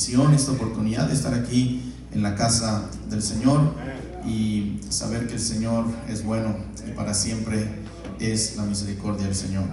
[0.00, 3.74] bendición esta oportunidad de estar aquí en la casa del Señor
[4.26, 6.56] y saber que el Señor es bueno
[6.88, 7.68] y para siempre
[8.18, 9.64] es la misericordia del Señor.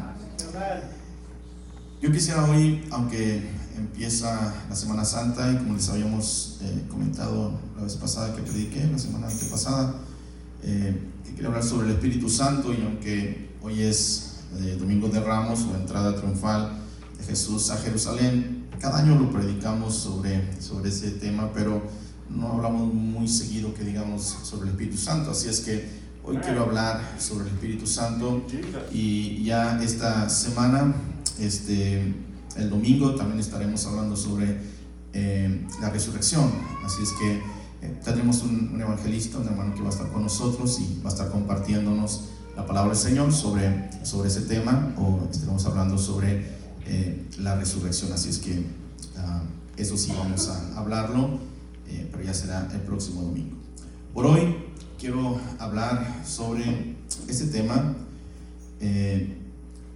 [2.02, 3.42] Yo quisiera hoy, aunque
[3.78, 8.86] empieza la Semana Santa y como les habíamos eh, comentado la vez pasada que prediqué,
[8.86, 9.96] la semana antepasada,
[10.61, 10.94] eh,
[11.36, 15.78] quiero hablar sobre el Espíritu Santo y aunque hoy es eh, Domingo de Ramos o
[15.78, 16.80] entrada triunfal
[17.18, 21.82] de Jesús a Jerusalén, cada año lo predicamos sobre, sobre ese tema, pero
[22.30, 25.89] no hablamos muy seguido que digamos sobre el Espíritu Santo, así es que
[26.24, 28.46] hoy quiero hablar sobre el Espíritu Santo.
[28.92, 30.94] Y ya esta semana,
[31.39, 32.14] este,
[32.58, 34.58] el domingo también estaremos hablando sobre
[35.14, 36.52] eh, la resurrección,
[36.86, 37.34] así es que
[37.81, 41.09] eh, tenemos un, un, evangelista, un hermano que va a estar con nosotros y va
[41.09, 46.56] a estar compartiéndonos la palabra del Señor sobre, sobre ese tema o estaremos hablando sobre
[46.88, 49.43] eh, la resurrección, así es que uh,
[49.77, 51.39] eso sí vamos a hablarlo,
[51.88, 53.57] eh, pero ya será el próximo domingo.
[54.13, 54.55] Por hoy
[54.99, 56.95] quiero hablar sobre
[57.27, 57.95] este tema.
[58.79, 59.38] Eh,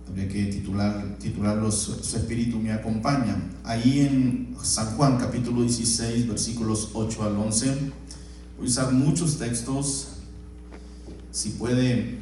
[0.08, 3.42] habría que titular, titularlo Su Espíritu me acompaña.
[3.64, 7.92] Ahí en San Juan capítulo 16 versículos 8 al 11
[8.62, 10.10] voy a usar muchos textos.
[11.32, 12.20] Si puede,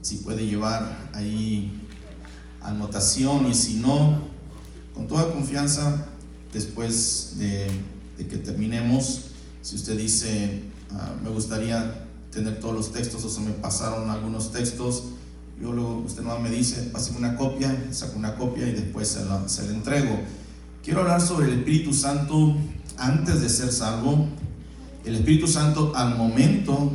[0.00, 1.81] si puede llevar ahí
[2.64, 4.20] anotación y si no,
[4.94, 6.06] con toda confianza,
[6.52, 7.68] después de,
[8.16, 9.26] que terminemos,
[9.62, 14.52] si usted dice, uh, me gustaría tener todos los textos o se me pasaron algunos
[14.52, 15.04] textos,
[15.60, 19.24] yo luego, usted no me dice, páseme una copia, saco una copia y después se
[19.24, 20.18] la, se la entrego.
[20.82, 22.56] Quiero hablar sobre el Espíritu Santo
[22.96, 24.28] antes de ser salvo,
[25.04, 26.92] el Espíritu Santo al momento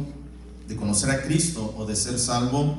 [0.67, 2.77] de conocer a Cristo o de ser salvo.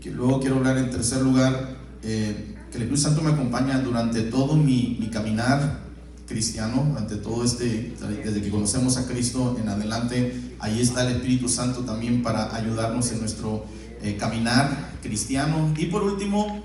[0.00, 4.22] Que luego quiero hablar en tercer lugar, eh, que el Espíritu Santo me acompaña durante
[4.22, 5.80] todo mi, mi, caminar
[6.26, 7.94] cristiano, durante todo este,
[8.24, 13.10] desde que conocemos a Cristo en adelante, ahí está el Espíritu Santo también para ayudarnos
[13.12, 13.64] en nuestro
[14.02, 15.74] eh, caminar cristiano.
[15.76, 16.64] Y por último,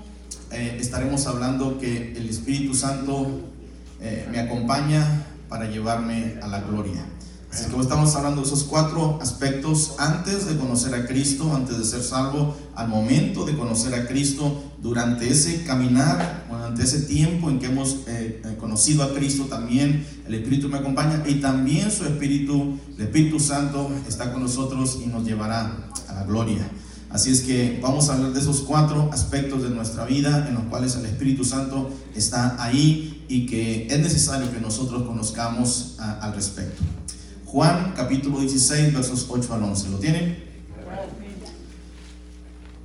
[0.52, 3.52] eh, estaremos hablando que el Espíritu Santo
[4.30, 7.02] me acompaña para llevarme a la gloria.
[7.56, 11.84] Así que estamos hablando de esos cuatro aspectos antes de conocer a Cristo, antes de
[11.86, 17.58] ser salvo, al momento de conocer a Cristo, durante ese caminar, durante ese tiempo en
[17.58, 22.78] que hemos eh, conocido a Cristo también, el Espíritu me acompaña y también su Espíritu,
[22.98, 26.70] el Espíritu Santo está con nosotros y nos llevará a la gloria.
[27.08, 30.64] Así es que vamos a hablar de esos cuatro aspectos de nuestra vida en los
[30.64, 36.34] cuales el Espíritu Santo está ahí y que es necesario que nosotros conozcamos a, al
[36.34, 36.82] respecto.
[37.56, 39.88] Juan capítulo 16 versos 8 al 11.
[39.88, 40.44] ¿Lo tienen?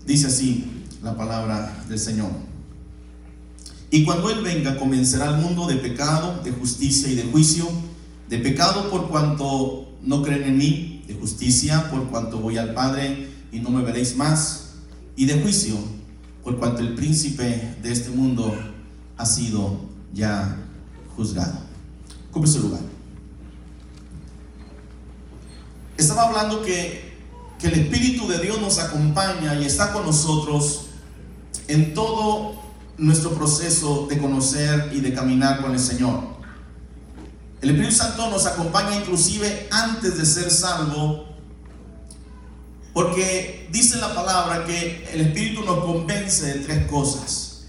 [0.06, 2.32] Dice así la palabra del Señor.
[3.90, 7.68] Y cuando Él venga convencerá al mundo de pecado, de justicia y de juicio.
[8.30, 13.28] De pecado por cuanto no creen en mí, de justicia por cuanto voy al Padre
[13.52, 14.76] y no me veréis más.
[15.18, 15.76] Y de juicio
[16.46, 18.56] por cuanto el príncipe de este mundo
[19.18, 19.82] ha sido
[20.14, 20.56] ya
[21.18, 21.60] juzgado.
[22.30, 22.91] Ocupe su lugar.
[26.02, 27.12] Estaba hablando que,
[27.62, 30.88] el Espíritu de Dios nos acompaña y está con nosotros
[31.68, 32.60] en todo
[32.98, 36.22] nuestro proceso de conocer y de caminar con el Señor.
[37.62, 41.28] El Espíritu Santo nos acompaña inclusive antes de ser salvo,
[42.94, 47.66] porque dice la palabra que el Espíritu nos convence de tres cosas.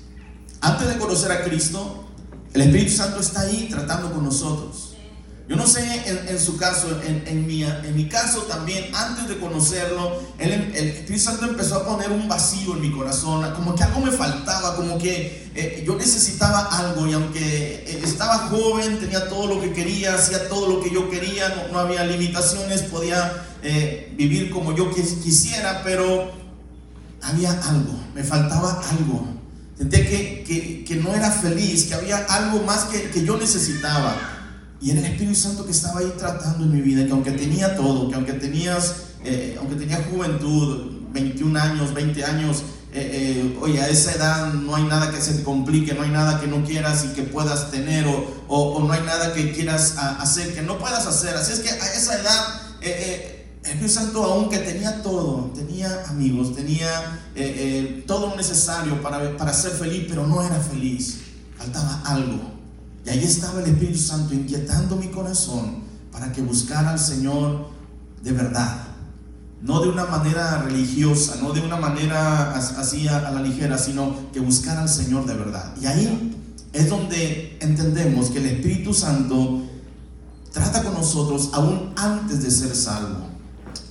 [0.63, 2.09] Antes de conocer a Cristo,
[2.55, 4.92] el Espíritu Santo está ahí tratando con nosotros.
[5.53, 5.85] Yo no sé
[6.31, 11.77] en, su caso, en, mi, caso también, antes de conocerlo, el, el, Espíritu Santo empezó
[11.77, 15.85] a poner un vacío en mi corazón, como que algo me faltaba, como que eh,
[15.87, 20.83] yo necesitaba algo y aunque estaba joven, tenía todo lo que quería, hacía todo lo
[20.83, 26.33] que yo quería, no, había limitaciones, podía eh, vivir como yo quisiera, pero
[27.21, 29.27] había algo, me faltaba algo.
[29.77, 34.41] Sentía que, no era feliz, que había algo más que yo necesitaba.
[34.83, 37.77] Y era el Espíritu Santo que estaba ahí tratando en mi vida, que aunque tenía
[37.77, 38.95] todo, que aunque tenías,
[39.25, 44.75] eh, aunque tenía juventud, 21 años, 20 años, eh, eh, oye, a esa edad no
[44.75, 47.71] hay nada que se te complique, no hay nada que no quieras y que puedas
[47.71, 51.37] tener, o, o, no hay nada que quieras hacer que no puedas hacer.
[51.37, 52.45] Así es que a esa edad,
[52.81, 57.21] el Espíritu Santo, aunque tenía todo, tenía amigos, tenía
[58.05, 61.21] todo lo necesario para, para ser feliz, pero no era feliz,
[61.57, 62.52] faltaba algo.
[63.05, 65.83] Y ahí estaba el Espíritu Santo inquietando mi corazón
[66.13, 67.69] para que buscara al Señor
[68.23, 68.85] de verdad.
[69.61, 74.41] No de una manera religiosa, no de una manera así a la ligera, sino que
[74.41, 75.75] buscara al Señor de verdad.
[75.81, 76.37] Y ahí
[76.73, 79.63] es donde entendemos que el Espíritu Santo
[80.53, 83.27] trata con nosotros aún antes de ser salvo.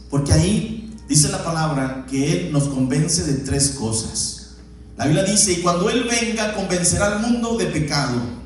[0.09, 4.55] Porque ahí dice la palabra que Él nos convence de tres cosas.
[4.97, 8.40] La Biblia dice, y cuando Él venga, convencerá al mundo de pecado.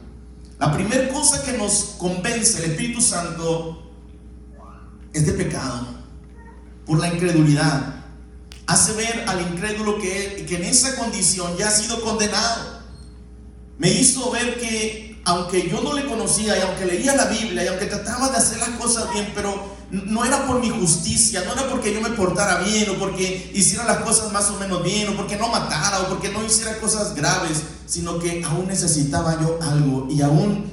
[0.59, 3.91] La primera cosa que nos convence el Espíritu Santo
[5.11, 5.87] es de pecado,
[6.85, 8.03] por la incredulidad.
[8.67, 12.74] Hace ver al incrédulo que, que en esa condición ya ha sido condenado.
[13.77, 17.67] Me hizo ver que aunque yo no le conocía y aunque leía la Biblia y
[17.67, 21.67] aunque trataba de hacer las cosas bien, pero no era por mi justicia, no era
[21.67, 25.15] porque yo me portara bien o porque hiciera las cosas más o menos bien o
[25.15, 30.07] porque no matara o porque no hiciera cosas graves, sino que aún necesitaba yo algo
[30.09, 30.65] y aún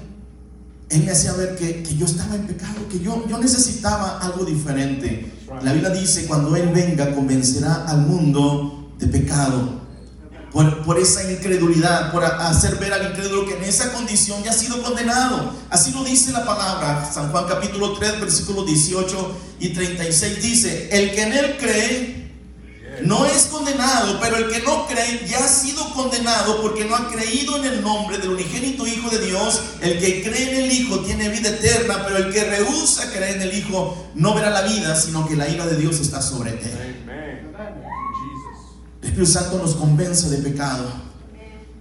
[0.90, 5.32] Él me hacía ver que, yo estaba en pecado, que yo, yo necesitaba algo diferente.
[5.62, 9.81] La Biblia dice, cuando Él venga, convencerá al mundo de pecado,
[10.52, 14.82] por, esa incredulidad, por hacer ver al incrédulo que en esa condición ya ha sido
[14.82, 15.52] condenado.
[15.70, 21.12] Así lo dice la palabra, San Juan capítulo 3, versículos 18 y 36 dice, el
[21.12, 22.22] que en él cree
[23.04, 27.08] no es condenado, pero el que no cree ya ha sido condenado porque no ha
[27.08, 29.60] creído en el nombre del unigénito Hijo de Dios.
[29.80, 33.42] El que cree en el Hijo tiene vida eterna, pero el que rehúsa creer en
[33.42, 37.01] el Hijo no verá la vida, sino que la ira de Dios está sobre él.
[39.02, 40.84] El Espíritu Santo nos convence de pecado.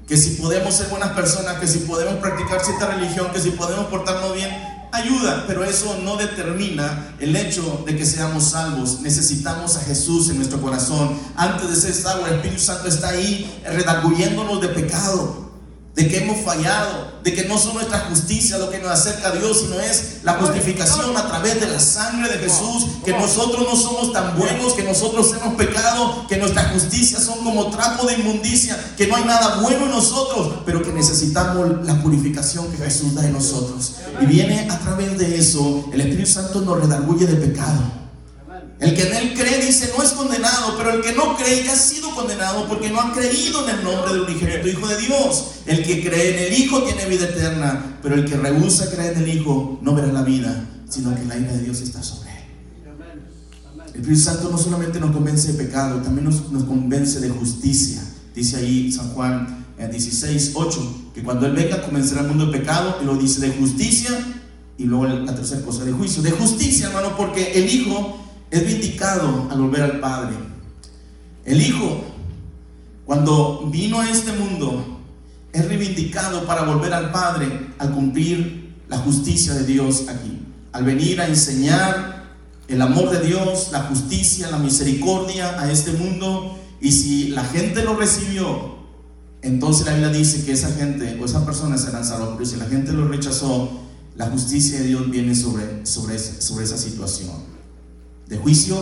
[0.07, 3.85] Que si podemos ser buenas personas, que si podemos practicar cierta religión, que si podemos
[3.85, 4.49] portarnos bien,
[4.91, 9.01] ayuda, pero eso no determina el hecho de que seamos salvos.
[9.01, 11.17] Necesitamos a Jesús en nuestro corazón.
[11.37, 15.50] Antes de ser salvo, el Espíritu Santo está ahí redarguyéndonos de pecado
[15.95, 19.31] de que hemos fallado, de que no son nuestra justicia lo que nos acerca a
[19.31, 23.75] Dios, sino es la justificación a través de la sangre de Jesús, que nosotros no
[23.75, 28.77] somos tan buenos, que nosotros hemos pecado, que nuestras justicias son como trapo de inmundicia,
[28.95, 33.25] que no hay nada bueno en nosotros, pero que necesitamos la purificación que Jesús da
[33.25, 33.95] en nosotros.
[34.21, 38.01] Y viene a través de eso, el Espíritu Santo nos redarguye de pecado.
[38.81, 41.73] El que en él cree dice no es condenado, pero el que no cree ya
[41.73, 45.51] ha sido condenado porque no ha creído en el nombre del unigénito Hijo de Dios.
[45.67, 49.21] El que cree en el Hijo tiene vida eterna, pero el que rehúsa creer en
[49.21, 52.37] el Hijo no verá la vida, sino que la ira de Dios está sobre él.
[53.93, 58.01] El Espíritu Santo no solamente nos convence de pecado, también nos, convence de justicia.
[58.33, 62.97] Dice ahí San Juan 16, 8, que cuando Él venga comenzará el mundo de pecado,
[62.99, 64.09] y lo dice de justicia,
[64.79, 66.23] y luego la tercera cosa de juicio.
[66.23, 70.35] De justicia, hermano, porque el Hijo es vindicado al volver al Padre.
[71.45, 72.03] El Hijo,
[73.05, 74.99] cuando vino a este mundo,
[75.53, 80.39] es reivindicado para volver al Padre al cumplir la justicia de Dios aquí.
[80.73, 82.35] Al venir a enseñar
[82.67, 86.57] el amor de Dios, la justicia, la misericordia a este mundo.
[86.81, 88.75] Y si la gente lo recibió,
[89.41, 92.35] entonces la Biblia dice que esa gente o esa persona será salvos.
[92.37, 93.81] Pero si la gente lo rechazó,
[94.15, 97.50] la justicia de Dios viene sobre, sobre, sobre esa situación
[98.31, 98.77] de juicio.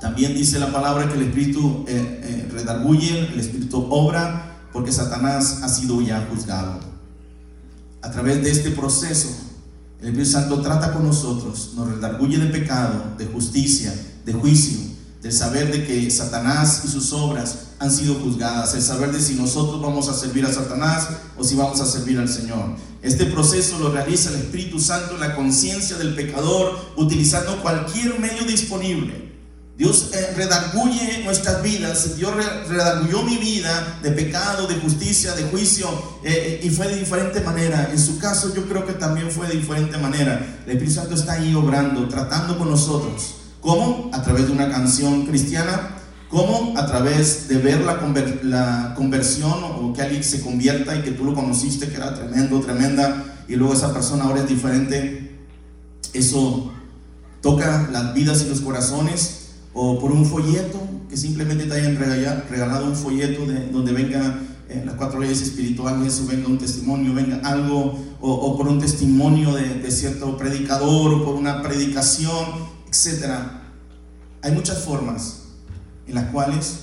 [0.00, 5.60] También dice la palabra que el Espíritu eh, eh, redarguye, el Espíritu obra, porque Satanás
[5.62, 6.80] ha sido ya juzgado.
[8.00, 9.28] A través de este proceso,
[10.00, 14.78] el Espíritu Santo trata con nosotros, nos redarguye de pecado, de justicia, de juicio,
[15.20, 19.34] de saber de que Satanás y sus obras han sido juzgadas, el saber de si
[19.34, 22.76] nosotros vamos a servir a Satanás o si vamos a servir al Señor.
[23.02, 28.44] Este proceso lo realiza el Espíritu Santo en la conciencia del pecador, utilizando cualquier medio
[28.44, 29.32] disponible.
[29.76, 32.32] Dios eh, redarguye nuestras vidas, Dios
[32.68, 35.88] redarguyó mi vida de pecado, de justicia, de juicio,
[36.22, 37.90] eh, y fue de diferente manera.
[37.90, 40.60] En su caso yo creo que también fue de diferente manera.
[40.66, 44.10] El Espíritu Santo está ahí obrando, tratando con nosotros ¿Cómo?
[44.12, 45.96] A través de una canción cristiana.
[46.32, 46.72] ¿Cómo?
[46.78, 48.00] A través de ver la,
[48.42, 52.58] la conversión o que alguien se convierta y que tú lo conociste, que era tremendo,
[52.60, 55.30] tremenda, y luego esa persona ahora es diferente.
[56.14, 56.72] Eso
[57.42, 59.50] toca las vidas y los corazones.
[59.74, 64.82] O por un folleto, que simplemente te hayan regalado un folleto de, donde venga eh,
[64.86, 69.80] las cuatro leyes espirituales, o venga un testimonio, venga algo, o, por un testimonio de,
[69.80, 72.46] de, cierto predicador, o por una predicación,
[72.88, 73.64] etcétera.
[74.40, 75.41] Hay muchas formas
[76.06, 76.80] en las cuales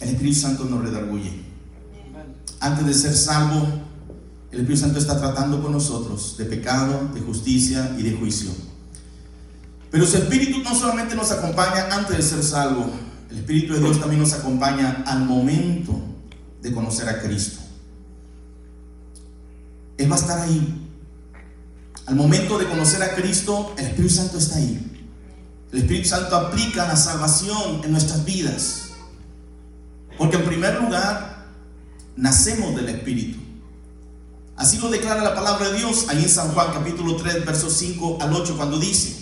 [0.00, 1.44] el Espíritu Santo nos redarguye.
[2.60, 3.66] Antes de ser salvo,
[4.50, 8.50] el Espíritu Santo está tratando con nosotros de pecado, de justicia y de juicio.
[9.90, 12.90] Pero su Espíritu no solamente nos acompaña antes de ser salvo,
[13.30, 16.00] el Espíritu de Dios también nos acompaña al momento
[16.62, 17.60] de conocer a Cristo.
[19.98, 20.86] Él va a estar ahí
[22.06, 24.85] al momento de conocer a Cristo, el Espíritu Santo está ahí.
[25.72, 28.90] El Espíritu Santo aplica la salvación en nuestras vidas.
[30.16, 31.46] Porque en primer lugar,
[32.16, 33.38] nacemos del Espíritu.
[34.56, 38.18] Así lo declara la palabra de Dios ahí en San Juan capítulo 3, versos 5
[38.20, 39.14] al 8, cuando dice,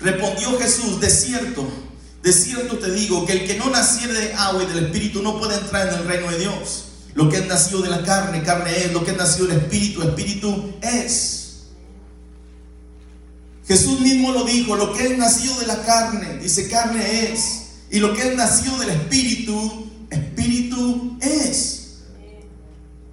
[0.00, 1.68] respondió Jesús, de cierto,
[2.22, 5.38] de cierto te digo, que el que no naciere de agua y del Espíritu no
[5.38, 6.84] puede entrar en el reino de Dios.
[7.14, 8.92] Lo que es nacido de la carne, carne es.
[8.92, 11.41] Lo que es nacido del Espíritu, Espíritu es.
[13.66, 17.62] Jesús mismo lo dijo, lo que es nacido de la carne, dice carne es.
[17.90, 21.98] Y lo que es nacido del Espíritu, Espíritu es.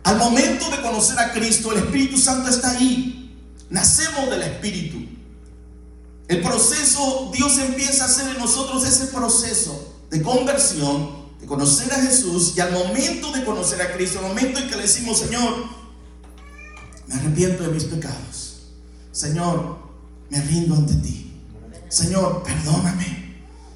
[0.04, 3.38] Al momento de conocer a Cristo, el Espíritu Santo está ahí.
[3.70, 4.98] Nacemos del Espíritu.
[6.28, 11.98] El proceso, Dios empieza a hacer en nosotros ese proceso de conversión, de conocer a
[11.98, 12.54] Jesús.
[12.56, 15.66] Y al momento de conocer a Cristo, al momento en que le decimos, Señor,
[17.08, 18.60] me arrepiento de mis pecados.
[19.12, 19.79] Señor,
[20.30, 21.34] me rindo ante ti.
[21.90, 23.20] Señor, perdóname.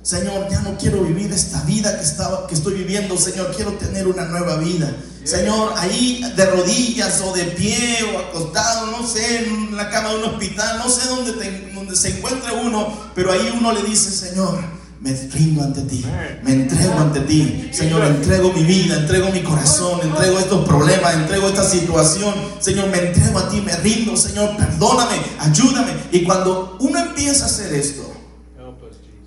[0.02, 3.18] Señor, ya no quiero vivir esta vida que, estaba, que estoy viviendo.
[3.18, 4.94] Señor, quiero tener una nueva vida.
[5.24, 10.18] Señor, ahí de rodillas o de pie o acostado, no sé, en la cama de
[10.18, 14.60] un hospital, no sé dónde, dónde se encuentre uno, pero ahí uno le dice, Señor,
[15.04, 16.02] me rindo ante ti,
[16.44, 17.70] me entrego ante ti.
[17.74, 22.34] Señor, entrego mi vida, entrego mi corazón, entrego estos problemas, entrego esta situación.
[22.60, 24.16] Señor, me entrego a ti, me rindo.
[24.16, 25.92] Señor, perdóname, ayúdame.
[26.14, 28.14] Y cuando uno empieza a hacer esto,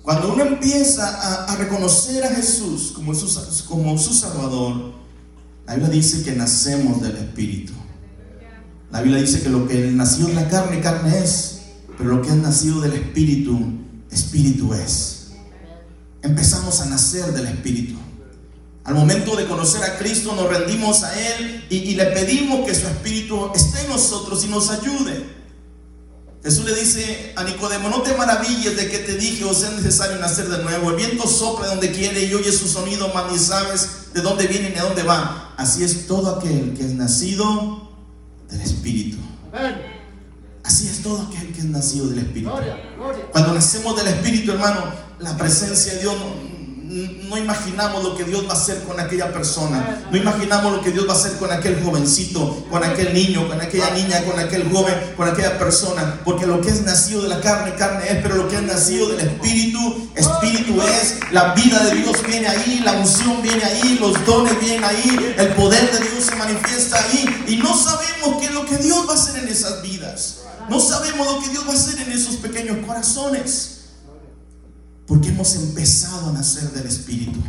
[0.01, 3.27] cuando uno empieza a, reconocer a Jesús como su,
[3.67, 4.93] como su Salvador,
[5.67, 7.73] la Biblia dice que nacemos del Espíritu.
[8.89, 11.59] La Biblia dice que lo que nació de la carne, carne es,
[11.99, 13.59] pero lo que es nacido del Espíritu,
[14.09, 15.16] Espíritu es.
[16.27, 17.95] Empezamos a nacer del Espíritu.
[18.83, 22.75] Al momento de conocer a Cristo nos rendimos a Él y, y le pedimos que
[22.75, 25.25] su Espíritu esté en nosotros y nos ayude.
[26.43, 30.17] Jesús le dice a Nicodemo, no te maravilles de que te dije, o sea necesario
[30.17, 30.89] nacer de nuevo.
[30.89, 34.71] El viento sopla donde quiere y oye su sonido, mas ni sabes de dónde viene
[34.71, 35.53] ni a dónde va.
[35.55, 37.89] Así es todo aquel que es nacido
[38.49, 39.17] del Espíritu.
[40.63, 42.51] Así es todo aquel que es nacido del Espíritu.
[43.31, 46.15] Cuando nacemos del Espíritu, hermano, la presencia de Dios
[47.27, 50.05] no imaginamos lo que Dios va a hacer con aquella persona.
[50.09, 53.59] No imaginamos lo que Dios va a hacer con aquel jovencito, con aquel niño, con
[53.59, 56.21] aquella niña, con aquel joven, con aquella persona.
[56.23, 59.09] Porque lo que es nacido de la carne, carne es, pero lo que es nacido
[59.09, 61.17] del Espíritu, Espíritu es.
[61.31, 65.47] La vida de Dios viene ahí, la unción viene ahí, los dones vienen ahí, el
[65.49, 67.43] poder de Dios se manifiesta ahí.
[67.49, 70.37] Y no sabemos qué es lo que Dios va a hacer en esas vidas.
[70.69, 73.76] No sabemos lo que Dios va a hacer en esos pequeños corazones.
[75.07, 77.39] Porque hemos empezado a nacer del Espíritu.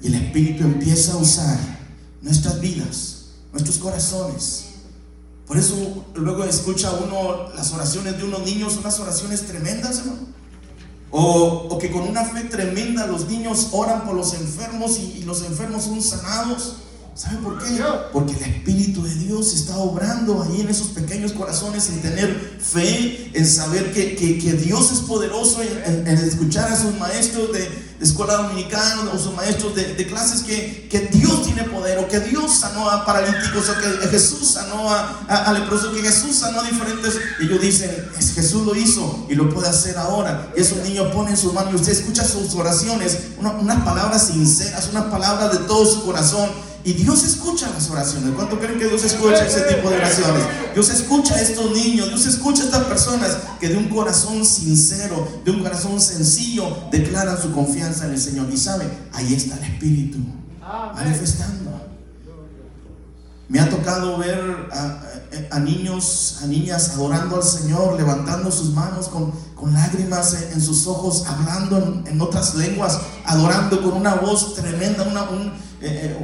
[0.00, 1.58] Y el Espíritu empieza a usar
[2.20, 4.66] nuestras vidas, nuestros corazones.
[5.46, 10.02] Por eso luego escucha uno las oraciones de unos niños, unas oraciones tremendas.
[11.10, 15.84] O, que con una fe tremenda los niños oran por los enfermos y los enfermos
[15.84, 16.76] son sanados.
[17.14, 17.84] ¿Sabe por qué?
[18.10, 23.30] Porque el Espíritu de Dios está obrando ahí en esos pequeños corazones en tener fe,
[23.34, 29.10] en saber que, que, Dios es poderoso, en, escuchar a sus maestros de, escuela dominicana
[29.14, 33.04] o sus maestros de, clases que, que, Dios tiene poder, o que Dios sanó a
[33.04, 37.14] paralíticos, o que Jesús sanó a, a, leprosos, que Jesús sanó a diferentes.
[37.40, 40.50] Ellos dicen, es, Jesús lo hizo y lo puede hacer ahora.
[40.56, 45.04] Y esos niños ponen sus manos y usted escucha sus oraciones, unas palabras sinceras, unas
[45.04, 48.34] palabras de todo su corazón y Dios escucha las oraciones.
[48.34, 50.44] ¿Cuánto creen que Dios escucha ese tipo de oraciones?
[50.74, 55.28] Dios escucha a estos niños, Dios escucha a estas personas que de un corazón sincero,
[55.44, 58.48] de un corazón sencillo, declaran su confianza en el Señor.
[58.52, 60.18] Y sabe, ahí está el Espíritu
[60.94, 61.62] manifestando.
[63.48, 64.40] Me ha tocado ver
[65.50, 70.86] a, niños, a niñas adorando al Señor, levantando sus manos con, con lágrimas en, sus
[70.86, 76.16] ojos, hablando en, otras lenguas, adorando con una voz tremenda, una, eh, eh,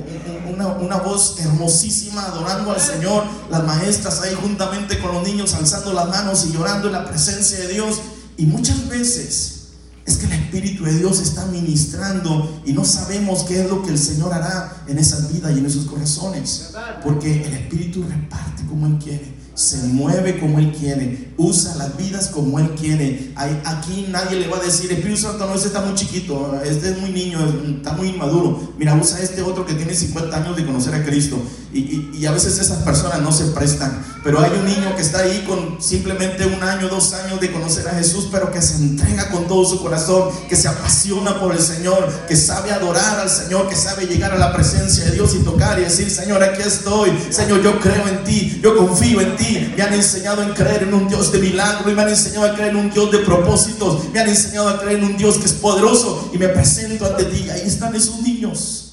[0.48, 5.92] una, una, voz hermosísima adorando al Señor, las maestras ahí juntamente con los niños alzando
[5.92, 8.00] las manos y llorando en la presencia de Dios.
[8.36, 9.58] Y muchas veces
[10.06, 13.90] es que el Espíritu de Dios está ministrando y no sabemos qué es lo que
[13.90, 16.70] el Señor hará en esas vidas y en esos corazones.
[17.02, 22.28] Porque el Espíritu reparte como Él quiere se mueve como Él quiere, usa las vidas
[22.28, 23.32] como Él quiere.
[23.34, 26.98] Aquí nadie le va a decir, Espíritu Santo, no, este está muy chiquito, este es
[26.98, 27.40] muy niño,
[27.78, 28.74] está muy inmaduro.
[28.78, 31.42] Mira, usa este otro que tiene 50 años de conocer a Cristo.
[31.72, 34.04] Y, a veces esas personas no se prestan.
[34.22, 37.88] Pero hay un niño que está ahí con simplemente un año, dos años de conocer
[37.88, 41.60] a Jesús, pero que se entrega con todo su corazón, que se apasiona por el
[41.60, 45.38] Señor, que sabe adorar al Señor, que sabe llegar a la presencia de Dios y
[45.44, 47.10] tocar y decir, Señor, aquí estoy.
[47.30, 50.95] Señor, yo creo en ti, yo confío en ti me han enseñado a creer en
[50.95, 54.11] un Dios de milagro y me han enseñado a creer en un Dios de propósitos.
[54.12, 57.25] Me han enseñado a creer en un Dios que es poderoso y me presento ante
[57.25, 57.49] ti.
[57.50, 58.85] Ahí están esos niños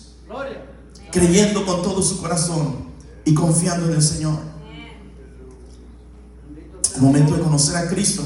[1.11, 2.85] creyendo con todo su corazón
[3.23, 4.37] y confiando en el Señor.
[6.95, 8.23] El momento de conocer a Cristo,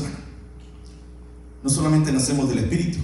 [1.63, 2.99] no solamente nacemos del Espíritu,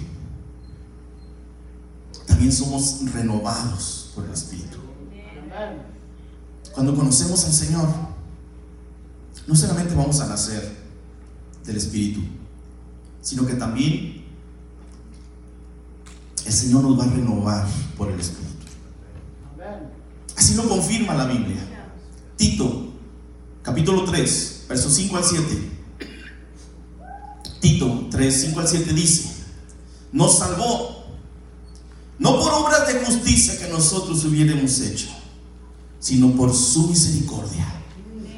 [2.26, 4.78] también somos renovados por el Espíritu.
[6.72, 8.05] Cuando conocemos al Señor,
[9.46, 10.76] no solamente vamos a nacer
[11.64, 12.20] del Espíritu,
[13.20, 14.24] sino que también
[16.44, 18.46] el Señor nos va a renovar por el Espíritu.
[20.36, 21.90] Así lo confirma la Biblia.
[22.36, 22.92] Tito,
[23.62, 25.70] capítulo 3, versos 5 al 7.
[27.60, 29.30] Tito 3, 5 al 7 dice,
[30.12, 31.04] nos salvó,
[32.18, 35.08] no por obras de justicia que nosotros hubiéramos hecho,
[35.98, 37.66] sino por su misericordia,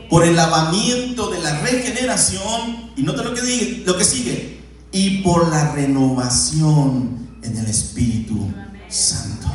[0.08, 4.60] por el lavamiento de la regeneración, y nota lo que, dice, lo que sigue,
[4.90, 8.52] y por la renovación en el Espíritu
[8.88, 9.46] Santo.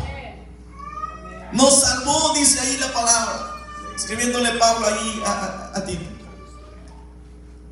[1.53, 3.51] Nos salvó, dice ahí la palabra,
[3.95, 5.98] escribiéndole Pablo ahí a, a ti.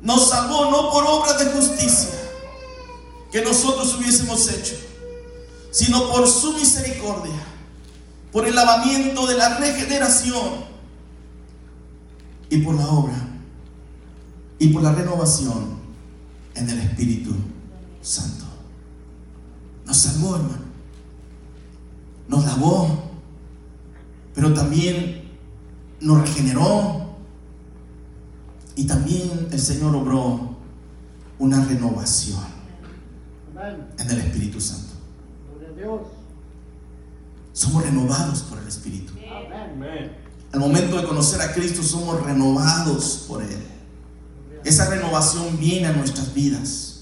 [0.00, 2.10] Nos salvó no por obras de justicia
[3.30, 4.74] que nosotros hubiésemos hecho,
[5.70, 7.40] sino por su misericordia,
[8.32, 10.71] por el lavamiento de la regeneración
[12.52, 13.16] y por la obra
[14.58, 15.78] y por la renovación
[16.54, 17.34] en el Espíritu
[18.02, 18.44] Santo.
[19.86, 20.58] Nos salvó, hermano.
[22.28, 23.10] Nos lavó,
[24.34, 25.30] pero también
[26.02, 27.16] nos regeneró.
[28.76, 30.54] Y también el Señor obró
[31.38, 32.44] una renovación
[33.98, 34.92] en el Espíritu Santo.
[37.54, 39.14] Somos renovados por el Espíritu.
[40.52, 43.58] Al momento de conocer a Cristo somos renovados por Él.
[44.64, 46.92] Esa renovación viene a nuestras vidas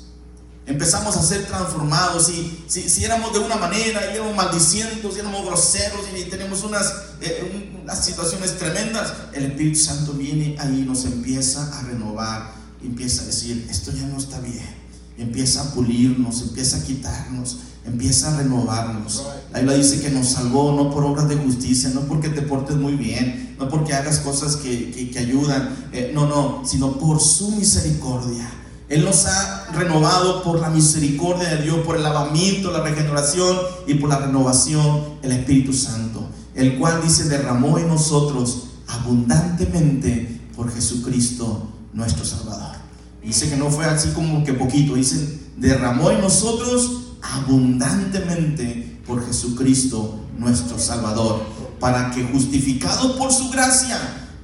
[0.70, 2.26] empezamos a ser transformados.
[2.26, 7.72] Si, si, éramos de una manera, y éramos maldicientos, éramos groseros, y tenemos unas, eh,
[7.82, 13.26] unas situaciones tremendas, el Espíritu Santo viene ahí y nos empieza a renovar, empieza a
[13.26, 14.80] decir, esto ya no está bien.
[15.18, 19.26] empieza a pulirnos, empieza a quitarnos, empieza a renovarnos.
[19.52, 22.76] La Biblia dice que nos salvó no por obras de justicia, no porque te portes
[22.76, 27.50] muy bien, no porque hagas cosas que, que, ayudan, eh, no, no, sino por su
[27.52, 28.48] misericordia
[28.90, 33.94] él nos ha renovado por la misericordia de Dios, por el lavamiento, la regeneración y
[33.94, 41.68] por la renovación el Espíritu Santo, el cual dice derramó en nosotros abundantemente por Jesucristo
[41.92, 42.78] nuestro Salvador.
[43.22, 50.20] Dice que no fue así como que poquito, dice derramó en nosotros abundantemente por Jesucristo
[50.38, 51.44] nuestro Salvador,
[51.78, 53.98] para que justificados por su gracia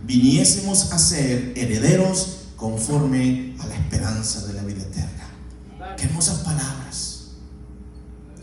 [0.04, 5.96] viniésemos a ser herederos conforme a la esperanza de la vida eterna.
[5.96, 7.28] Qué hermosas palabras.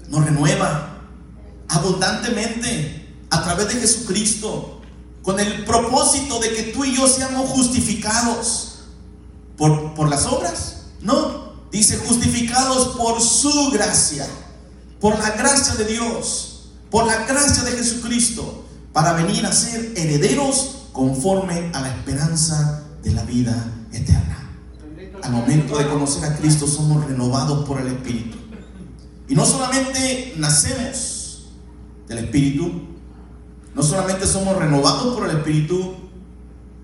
[0.10, 1.02] Nos renueva
[1.68, 4.82] abundantemente a través de Jesucristo
[5.24, 8.80] con el propósito de que tú y yo seamos justificados
[9.58, 10.84] por, por las obras.
[11.02, 11.43] No,
[11.74, 14.28] dice justificados por su gracia,
[15.02, 20.84] por la gracia de Dios, por la gracia de Jesucristo, para venir a ser herederos
[20.94, 24.52] conforme a la esperanza de la vida eterna.
[25.24, 28.38] Al momento de conocer a Cristo somos renovados por el Espíritu.
[29.28, 31.48] Y no solamente nacemos
[32.08, 32.84] del Espíritu,
[33.74, 35.96] no solamente somos renovados por el Espíritu,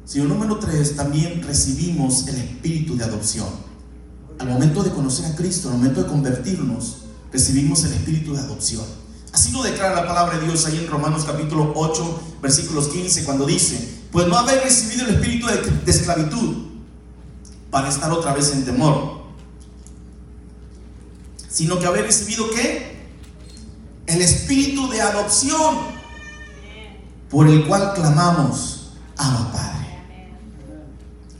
[0.04, 3.69] sino número tres, también recibimos el Espíritu de adopción.
[4.40, 7.00] Al momento de conocer a Cristo, al momento de convertirnos,
[7.32, 8.86] recibimos el Espíritu de adopción.
[9.34, 13.46] Así lo declara la palabra de Dios ahí en Romanos capítulo 8, versículos 15, cuando
[13.46, 16.68] dice, pues no habéis recibido el espíritu de, esclavitud
[17.70, 19.20] para estar otra vez en temor,
[21.48, 23.08] sino que haber recibido qué?
[24.08, 25.78] El espíritu de adopción
[27.30, 29.89] por el cual clamamos, Abba Padre.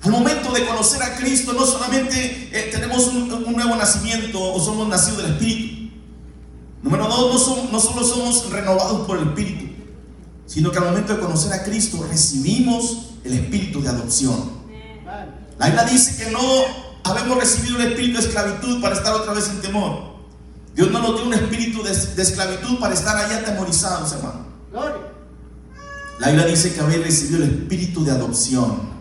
[0.02, 4.88] Al momento de conocer a Cristo, no solamente eh, tenemos un, nuevo nacimiento o somos
[4.88, 5.94] nacidos del Espíritu.
[6.82, 9.66] Número dos, no, no solo somos renovados por el Espíritu,
[10.46, 14.60] sino que al momento de conocer a Cristo recibimos el Espíritu de adopción.
[15.58, 16.40] La Biblia dice que no
[17.04, 20.20] habemos recibido el espíritu de esclavitud para estar otra vez en temor.
[20.74, 24.46] Dios no nos dio un espíritu de, esclavitud para estar allá atemorizados, hermano.
[26.20, 28.99] La Biblia dice que habéis recibido el espíritu de adopción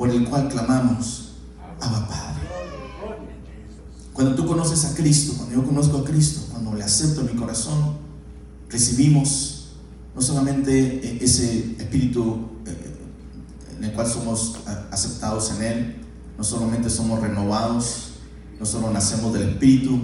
[0.00, 1.32] por el cual clamamos,
[1.78, 2.40] Abba Padre.
[4.14, 7.34] Cuando tú conoces a Cristo, cuando yo conozco a Cristo, cuando le acepto en mi
[7.34, 7.98] corazón,
[8.70, 9.72] recibimos
[10.14, 12.96] no solamente ese espíritu eh,
[13.76, 14.60] en el cual somos
[14.90, 15.96] aceptados en Él,
[16.38, 18.12] no solamente somos renovados,
[18.58, 20.00] no solo nacemos del Espíritu,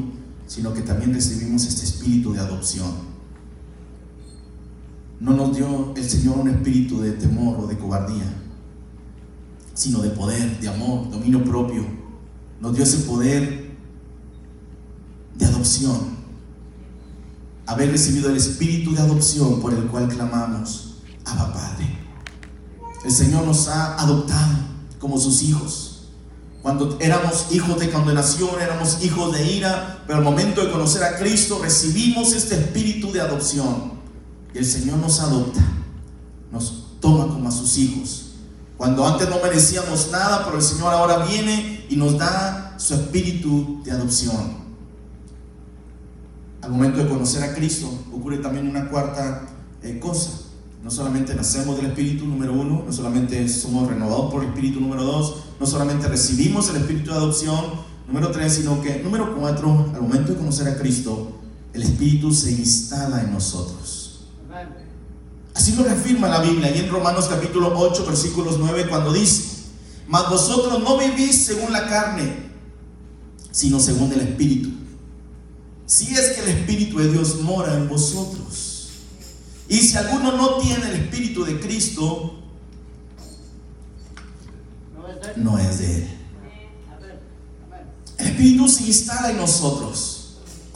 [0.47, 2.93] sino que también recibimos este espíritu de adopción.
[5.21, 8.46] no nos dio el Señor un espíritu de temor o de cobardía,
[9.77, 11.87] sino de poder, de amor, dominio propio.
[12.61, 13.77] Nos dio ese poder
[15.37, 16.17] de adopción.
[17.67, 20.95] Haber recibido el espíritu de adopción por el cual clamamos,
[21.27, 21.99] Abba Padre.
[23.05, 24.55] El Señor nos ha adoptado
[24.99, 26.09] como sus hijos.
[26.63, 31.19] Cuando éramos hijos de condenación, éramos hijos de ira, pero al momento de conocer a
[31.19, 33.93] Cristo recibimos este espíritu de adopción.
[34.55, 35.61] Y el Señor nos adopta,
[36.51, 38.26] nos toma como a sus hijos.
[38.77, 43.81] Cuando antes no merecíamos nada, pero el Señor ahora viene y nos da su espíritu
[43.85, 44.67] de adopción.
[46.61, 49.49] Al momento de conocer a Cristo ocurre también una cuarta
[49.83, 50.31] eh, cosa.
[50.83, 55.03] No solamente nacemos del Espíritu número uno, no solamente somos renovados por el Espíritu número
[55.03, 57.61] dos, no solamente recibimos el Espíritu de adopción
[58.07, 61.33] número tres, sino que número cuatro, al momento de conocer a Cristo,
[61.73, 63.96] el Espíritu se instala en nosotros.
[65.57, 69.65] Así lo reafirma la Biblia, y en Romanos capítulo 8, versículos 9, cuando dice,
[70.07, 72.51] mas vosotros no vivís según la carne,
[73.51, 74.69] sino según el Espíritu.
[75.87, 78.91] Si es que el Espíritu de Dios mora en vosotros.
[79.67, 82.35] Y si alguno no tiene el Espíritu de Cristo,
[85.37, 86.09] no es de Él.
[88.19, 90.16] El Espíritu se instala en nosotros.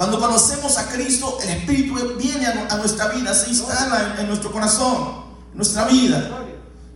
[0.01, 5.25] Cuando conocemos a Cristo, el Espíritu viene a nuestra vida, se instala en nuestro corazón,
[5.51, 6.43] en nuestra vida.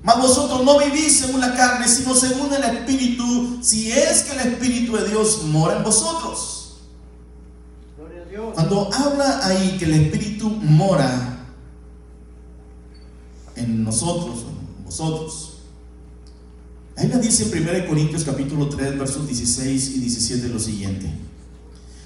[0.02, 4.52] Mas vosotros no vivís según la carne, sino según el Espíritu, si es que el
[4.52, 6.78] Espíritu de Dios mora en vosotros.
[8.54, 11.44] Cuando habla ahí que el Espíritu mora
[13.54, 14.46] en nosotros,
[14.78, 15.58] en vosotros.
[16.96, 21.23] Ahí me dice en 1 Corintios capítulo 3, versos 16 y 17 lo siguiente.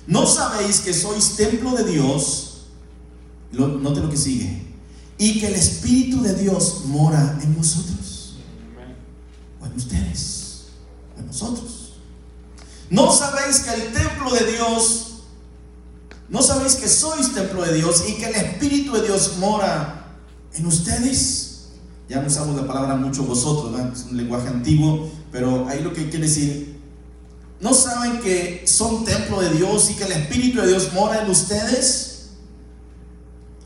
[0.09, 2.65] ¿No sabéis que sois templo de Dios?
[3.53, 4.67] Note lo que sigue.
[5.19, 8.39] Y que el Espíritu de Dios mora en vosotros.
[9.61, 10.65] O en ustedes.
[11.15, 11.93] O en nosotros.
[12.89, 15.09] ¿No sabéis que el templo de Dios
[16.29, 20.15] ¿No sabéis que sois templo de Dios y que el Espíritu de Dios mora
[20.53, 21.69] en ustedes.
[22.07, 26.09] Ya no usamos la palabra mucho vosotros, es un lenguaje antiguo, pero ahí lo que
[26.11, 26.68] quiere decir,
[27.61, 31.31] ¿no saben que son templo de Dios y que el Espíritu de Dios mora en
[31.31, 32.09] ustedes?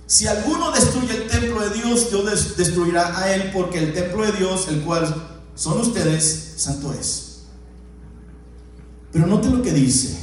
[0.06, 4.32] Si alguno destruye el templo de Dios, Dios destruirá a él, porque el templo de
[4.32, 7.44] Dios, el cual son ustedes, santo es.
[9.12, 10.16] Pero note lo que dice.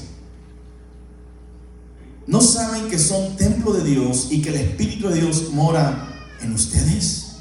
[2.27, 6.53] ¿No saben que son templo de Dios y que el Espíritu de Dios mora en
[6.53, 7.37] ustedes?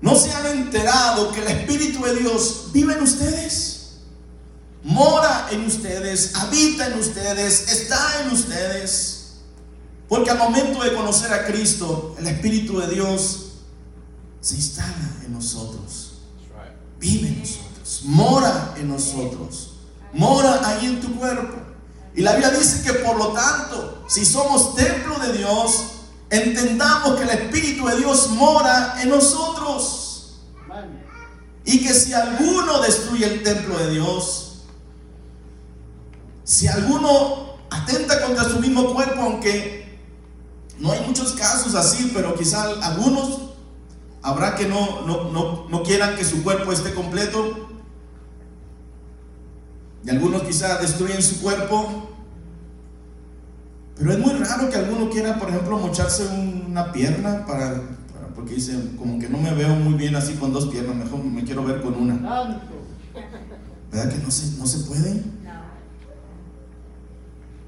[0.00, 3.69] ¿No se han enterado que el Espíritu de Dios vive en ustedes?
[5.00, 9.38] Mora en ustedes, habita en ustedes, está en ustedes.
[10.06, 13.52] Porque al momento de conocer a Cristo, el Espíritu de Dios
[14.42, 16.18] se instala en nosotros.
[16.98, 19.70] Vive en nosotros, mora en nosotros,
[20.12, 21.56] mora ahí en tu cuerpo.
[22.14, 25.82] Y la Biblia dice que por lo tanto, si somos templo de Dios,
[26.28, 30.34] entendamos que el Espíritu de Dios mora en nosotros.
[31.64, 34.49] Y que si alguno destruye el templo de Dios,
[36.50, 40.00] si alguno atenta contra su mismo cuerpo, aunque
[40.80, 43.52] no hay muchos casos así, pero quizá algunos
[44.20, 47.68] habrá que no, no, no quieran que su cuerpo esté completo.
[50.04, 52.08] Y algunos quizá destruyen su cuerpo
[53.96, 57.80] pero es muy raro que alguno quiera, por ejemplo, mocharse una pierna para,
[58.34, 61.44] porque dice, como que no me veo muy bien así con dos piernas, mejor me
[61.44, 62.14] quiero ver con una.
[63.92, 65.22] ¿Verdad que no se, no se puede?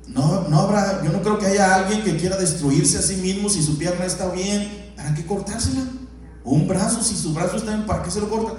[0.09, 3.49] No, no habrá, yo no creo que haya alguien que quiera destruirse a sí mismo
[3.49, 5.83] si su pierna está bien, ¿para qué cortársela?
[6.45, 8.55] Un brazo, si su brazo está bien, ¿para qué se lo corta?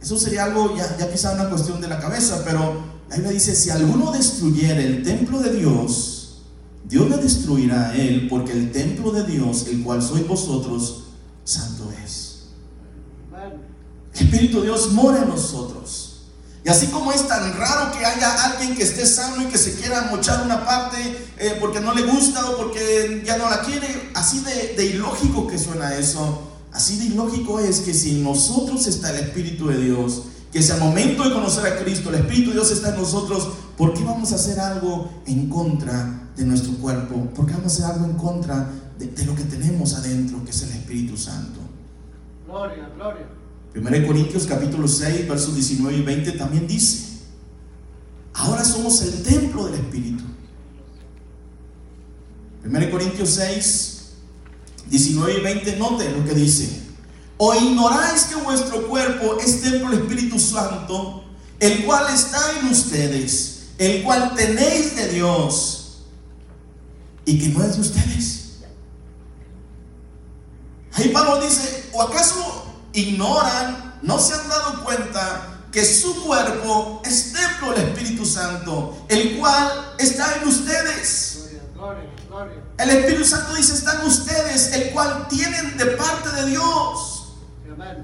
[0.00, 3.54] Eso sería algo ya, ya quizá una cuestión de la cabeza, pero ahí me dice,
[3.54, 6.42] si alguno destruyera el templo de Dios,
[6.84, 11.04] Dios le destruirá a él porque el templo de Dios, el cual sois vosotros,
[11.44, 12.44] santo es.
[14.14, 16.05] El Espíritu de Dios mora en nosotros.
[16.66, 19.76] Y así como es tan raro que haya alguien que esté sano y que se
[19.76, 20.96] quiera mochar una parte
[21.38, 25.46] eh, porque no le gusta o porque ya no la quiere, así de, de ilógico
[25.46, 29.78] que suena eso, así de ilógico es que si en nosotros está el Espíritu de
[29.78, 32.96] Dios, que si al momento de conocer a Cristo, el Espíritu de Dios está en
[32.96, 37.14] nosotros, ¿por qué vamos a hacer algo en contra de nuestro cuerpo?
[37.32, 40.62] ¿Por qué vamos a hacer algo en contra de, lo que tenemos adentro, que es
[40.62, 41.60] el Espíritu Santo?
[42.48, 43.45] Gloria, gloria.
[43.76, 47.18] 1 Corintios capítulo 6, versos 19 y 20 también dice,
[48.32, 50.24] ahora somos el templo del Espíritu.
[52.64, 54.04] 1 Corintios 6,
[54.88, 56.84] 19 y 20, note lo que dice.
[57.36, 61.24] ¿O ignoráis que vuestro cuerpo es templo del Espíritu Santo,
[61.60, 66.06] el cual está en ustedes, el cual tenéis de Dios,
[67.26, 68.42] y que no es de ustedes?
[70.92, 72.65] Ahí Pablo dice, ¿o acaso
[72.96, 79.36] ignoran, no se han dado cuenta que su cuerpo es templo del Espíritu Santo, el
[79.38, 81.50] cual está en ustedes?
[82.78, 87.34] El Espíritu Santo dice, están ustedes, el cual tienen de parte de Dios.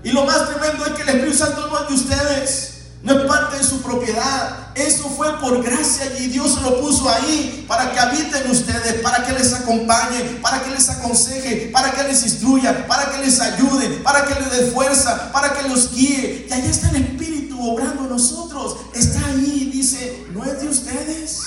[0.05, 2.72] Y lo más tremendo es que el Espíritu Santo no es de ustedes.
[3.03, 4.69] No es parte de su propiedad.
[4.77, 9.33] Eso fue por gracia y Dios lo puso ahí para que habiten ustedes, para que
[9.33, 14.25] les acompañe, para que les aconseje, para que les instruya, para que les ayude, para
[14.25, 16.47] que les dé fuerza, para que los guíe.
[16.49, 18.77] Y allá está el Espíritu obrando en nosotros.
[18.95, 21.41] Está ahí, dice, no es de ustedes.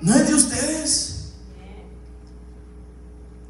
[0.00, 1.16] No es de ustedes.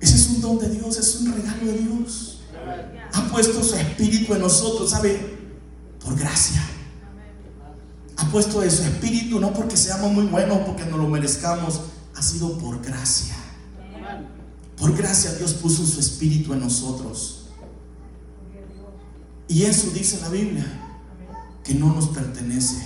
[0.01, 2.41] Ese es un don de Dios, es un regalo de Dios.
[3.13, 5.40] Ha puesto su espíritu en nosotros, ¿sabe?
[6.03, 6.63] Por gracia.
[8.17, 11.81] Ha puesto de su espíritu no porque seamos muy buenos, porque nos lo merezcamos,
[12.15, 13.35] ha sido por gracia.
[14.77, 17.47] Por gracia Dios puso su espíritu en nosotros.
[19.49, 20.65] Y eso dice la Biblia,
[21.65, 22.77] que no nos pertenece.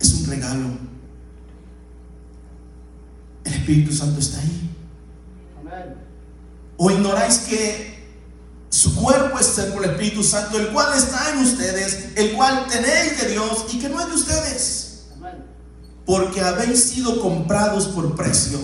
[0.00, 0.68] Es un regalo.
[3.44, 4.70] El Espíritu Santo está ahí.
[6.76, 8.01] ¿O ignoráis que
[8.82, 13.28] su cuerpo es el Espíritu Santo, el cual está en ustedes, el cual tenéis de
[13.30, 15.04] Dios y que no es de ustedes?
[16.04, 18.58] Porque habéis sido comprados por precio.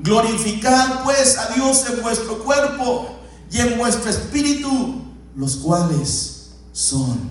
[0.00, 3.20] Glorificad pues a Dios en vuestro cuerpo
[3.52, 5.04] y en vuestro espíritu,
[5.36, 7.30] los cuales son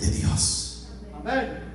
[0.00, 0.88] de Dios.
[1.20, 1.66] Amén.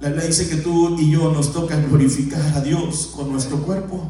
[0.00, 4.06] La Biblia dice que tú y yo nos toca glorificar a Dios con nuestro cuerpo.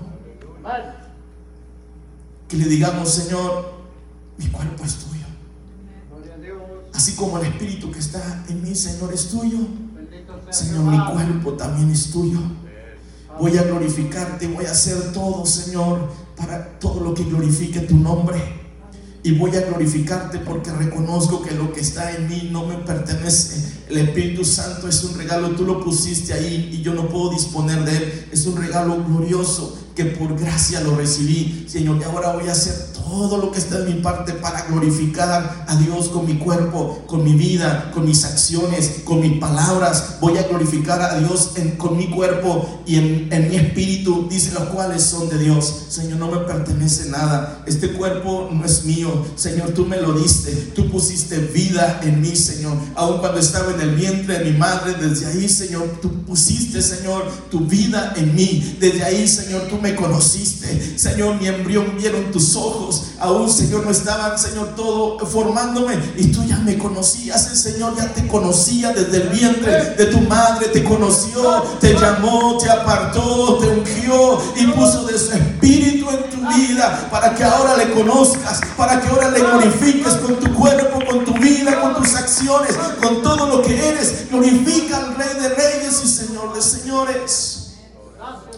[2.48, 3.75] Que le digamos, Señor,
[4.38, 5.26] mi cuerpo es tuyo.
[6.92, 9.58] Así como el espíritu que está en mí, Señor, es tuyo.
[10.50, 12.38] Señor, mi cuerpo también es tuyo.
[13.38, 18.66] Voy a glorificarte, voy a hacer todo, Señor, para todo lo que glorifique tu nombre
[19.26, 23.82] y voy a glorificarte porque reconozco que lo que está en mí no me pertenece.
[23.88, 27.84] El Espíritu Santo es un regalo, tú lo pusiste ahí y yo no puedo disponer
[27.84, 28.28] de él.
[28.30, 31.98] Es un regalo glorioso que por gracia lo recibí, Señor.
[31.98, 35.76] Y ahora voy a hacer todo lo que está en mi parte para glorificar a
[35.76, 40.16] Dios con mi cuerpo, con mi vida, con mis acciones, con mis palabras.
[40.20, 44.64] Voy a glorificar a Dios con mi cuerpo y en, en mi espíritu, dice los
[44.64, 45.86] cuales son de Dios.
[45.88, 47.62] Señor, no me pertenece nada.
[47.66, 49.24] Este cuerpo no es mío.
[49.36, 50.52] Señor, tú me lo diste.
[50.74, 52.76] Tú pusiste vida en mí, Señor.
[52.96, 57.24] Aun cuando estaba en el vientre de mi madre, desde ahí, Señor, tú pusiste, Señor,
[57.50, 58.76] tu vida en mí.
[58.78, 60.98] Desde ahí, Señor, tú me conociste.
[60.98, 63.04] Señor, mi embrión vieron tus ojos.
[63.20, 65.98] Aún, Señor, no estaban, Señor, todo formándome.
[66.16, 67.48] Y tú ya me conocías.
[67.48, 70.68] El Señor ya te conocía desde el vientre de tu madre.
[70.68, 76.36] Te conoció, te llamó, te apartó, te ungió y puso de su espíritu en tu
[76.48, 81.24] vida para que ahora le conozcas, para que ahora le glorifiques con tu cuerpo, con
[81.24, 84.28] tu vida, con tus acciones, con todo lo que eres.
[84.30, 87.62] Glorifica al Rey de Reyes y Señor de Señores.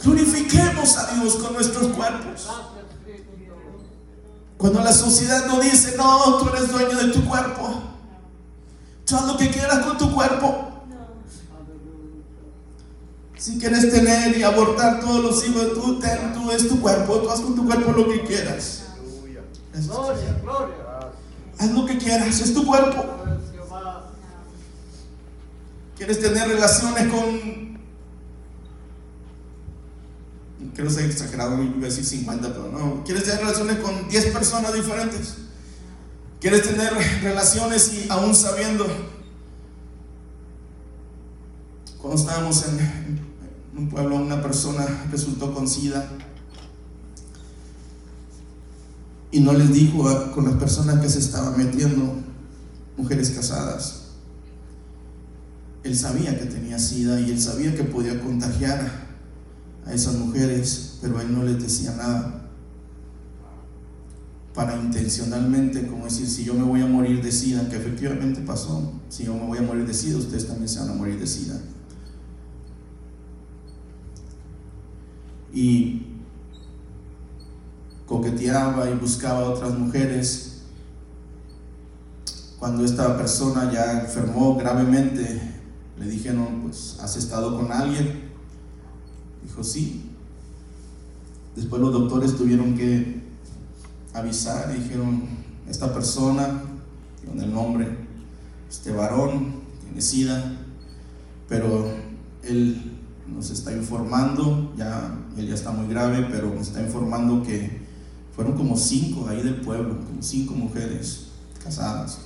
[0.03, 2.49] Glorifiquemos a Dios con nuestros cuerpos.
[4.57, 7.83] Cuando la sociedad no dice, no, tú eres dueño de tu cuerpo.
[9.05, 10.65] Tú haz lo que quieras con tu cuerpo.
[13.37, 17.31] Si quieres tener y abortar todos los hijos, tú, ten, tú es tu cuerpo, tú
[17.31, 18.87] haz con tu cuerpo lo que quieras.
[21.59, 23.05] Haz lo que quieras, es tu cuerpo.
[25.97, 27.68] ¿Quieres tener relaciones con
[30.75, 33.05] quiero ser exagerado, iba a decir 50, pero no.
[33.05, 35.35] ¿Quieres tener relaciones con 10 personas diferentes?
[36.41, 36.93] ¿Quieres tener
[37.23, 38.87] relaciones y aún sabiendo?
[42.01, 43.29] Cuando estábamos en,
[43.77, 46.09] un pueblo, una persona resultó con SIDA
[49.31, 52.15] y no les dijo con las personas que se estaban metiendo,
[52.97, 54.07] mujeres casadas.
[55.85, 59.08] Él sabía que tenía SIDA y él sabía que podía contagiar
[59.89, 62.51] a esas mujeres, pero él no les decía nada.
[64.55, 68.93] Para intencionalmente, como decir, si yo me voy a morir de SIDA, que efectivamente pasó,
[69.09, 71.27] si yo me voy a morir de SIDA, ustedes también se van a morir de
[71.27, 71.59] SIDA.
[75.55, 76.03] Y
[78.07, 80.63] coqueteaba y buscaba a otras mujeres.
[82.59, 85.41] Cuando esta persona ya enfermó gravemente,
[85.97, 88.28] le dijeron, pues, ¿has estado con alguien?
[89.59, 90.03] Dijo, sí.
[91.57, 93.23] después los doctores tuvieron que
[94.15, 95.23] avisar, dijeron,
[95.69, 96.63] esta persona,
[97.27, 97.89] con el nombre,
[98.71, 100.59] este varón, tiene sida,
[101.49, 101.91] pero
[102.45, 107.81] él nos está informando, ya él ya está muy grave, pero nos está informando que
[108.37, 111.31] fueron como cinco ahí del pueblo, como cinco mujeres
[111.65, 112.21] casadas.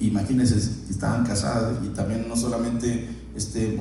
[0.00, 0.56] Imagínense
[0.90, 3.78] estaban casadas y también no solamente este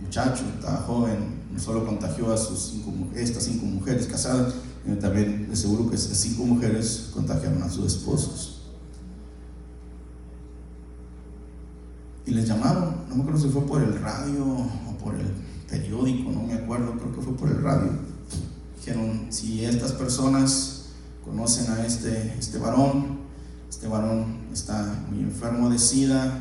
[0.00, 5.48] muchacho, estaba joven, no solo contagió a sus cinco, estas cinco mujeres casadas, sino también
[5.48, 8.62] de seguro que estas cinco mujeres contagiaron a sus esposos.
[12.26, 15.26] Y les llamaron, no me acuerdo si fue por el radio o por el
[15.70, 17.92] periódico, no me acuerdo, creo que fue por el radio.
[18.78, 20.86] Dijeron, si estas personas
[21.24, 23.18] conocen a este, este varón,
[23.70, 26.40] este varón está muy enfermo de SIDA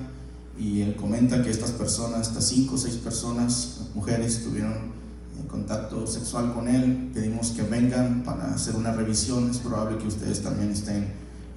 [0.58, 4.92] y él comenta que estas personas, estas cinco o seis personas, mujeres, tuvieron
[5.47, 10.41] contacto sexual con él, pedimos que vengan para hacer una revisión, es probable que ustedes
[10.41, 11.03] también estén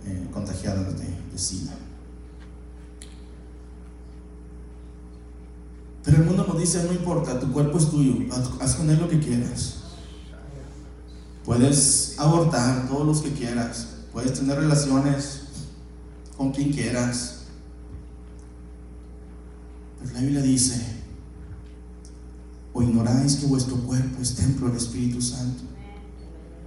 [0.06, 1.72] eh, de, de SIDA.
[6.04, 8.14] Pero el mundo nos dice, no importa, tu cuerpo es tuyo,
[8.60, 9.78] haz con él lo que quieras.
[11.44, 15.42] Puedes abortar todos los que quieras, puedes tener relaciones
[16.36, 17.46] con quien quieras.
[20.00, 20.95] Pero la Biblia dice,
[22.76, 25.62] o ignoráis que vuestro cuerpo es templo del Espíritu Santo,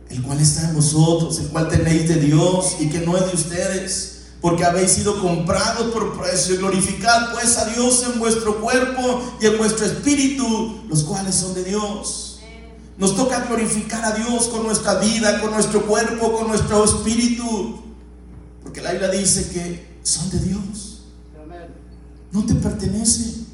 [0.09, 3.35] el cual está en vosotros, el cual tenéis de Dios y que no es de
[3.35, 6.57] ustedes porque habéis sido comprados por precio.
[6.57, 11.63] Glorificad pues a Dios en vuestro cuerpo y en vuestro espíritu, los cuales son de
[11.63, 12.39] Dios.
[12.97, 17.81] Nos toca glorificar a Dios con nuestra vida, con nuestro cuerpo, con nuestro espíritu.
[18.63, 21.03] Porque la Biblia dice que son de Dios.
[22.31, 23.48] No te pertenece.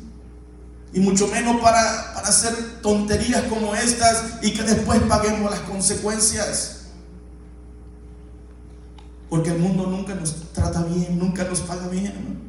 [0.95, 6.85] Y mucho menos para, para hacer tonterías como estas y que después paguemos las consecuencias.
[9.29, 12.39] Porque el mundo nunca nos trata bien, nunca nos paga bien.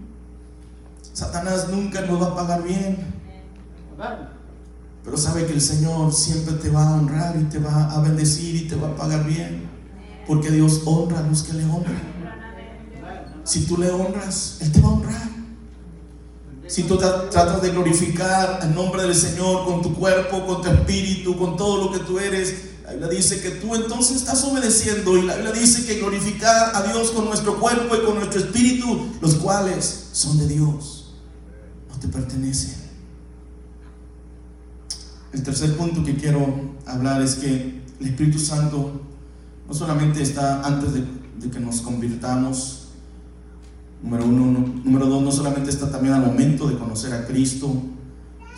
[1.12, 2.98] Satanás nunca nos va a pagar bien.
[5.02, 8.54] Pero sabe que el Señor siempre te va a honrar y te va a bendecir
[8.54, 9.68] y te va a pagar bien.
[10.24, 12.00] Porque Dios honra a los que le honran.
[13.42, 15.35] Si tú le honras, Él te va a honrar.
[16.66, 21.36] Si tú tratas de glorificar el nombre del Señor con tu cuerpo, con tu espíritu,
[21.38, 25.22] con todo lo que tú eres, la Biblia dice que tú entonces estás obedeciendo y
[25.22, 29.36] la Biblia dice que glorificar a Dios con nuestro cuerpo y con nuestro espíritu, los
[29.36, 31.14] cuales son de Dios,
[31.88, 32.76] no te pertenecen.
[35.32, 39.00] El tercer punto que quiero hablar es que el Espíritu Santo
[39.68, 41.04] no solamente está antes de,
[41.38, 42.85] de que nos convirtamos,
[44.02, 47.82] número uno, número dos, no solamente está también al momento de conocer a Cristo,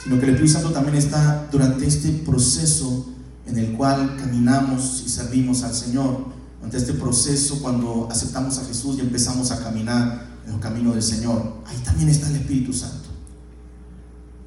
[0.03, 3.07] sino que el Espíritu Santo también está durante este proceso
[3.47, 6.27] en el cual caminamos y servimos al Señor,
[6.63, 11.03] ante este proceso cuando aceptamos a Jesús y empezamos a caminar en el camino del
[11.03, 13.09] Señor, ahí también está el Espíritu Santo.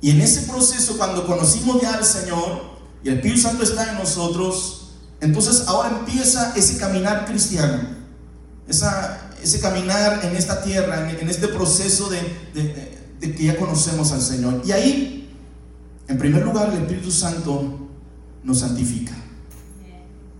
[0.01, 2.71] Y en ese proceso, cuando conocimos ya al Señor
[3.03, 7.79] y el Espíritu Santo está en nosotros, entonces ahora empieza ese caminar cristiano,
[8.67, 12.21] esa, ese caminar en esta tierra, en, este proceso de,
[13.19, 14.61] que ya conocemos al Señor.
[14.65, 15.29] Y ahí,
[16.07, 17.89] en primer lugar, el Espíritu Santo
[18.43, 19.13] nos santifica.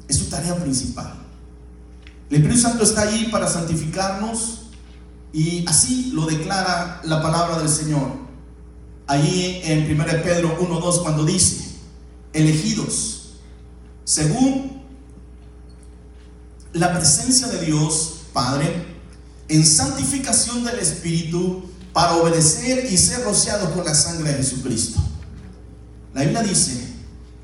[0.08, 1.14] Es su tarea principal.
[2.30, 4.64] El Espíritu Santo está ahí para santificarnos
[5.34, 8.22] y así lo declara la palabra del Señor.
[9.08, 11.72] Allí en 1 Pedro 1.2 cuando dice,
[12.34, 13.22] elegidos
[14.04, 14.82] según
[16.74, 18.91] la presencia de Dios Padre
[19.52, 25.02] en santificación del Espíritu para obedecer y ser rociados con la sangre de Jesucristo.
[26.14, 26.88] La Biblia dice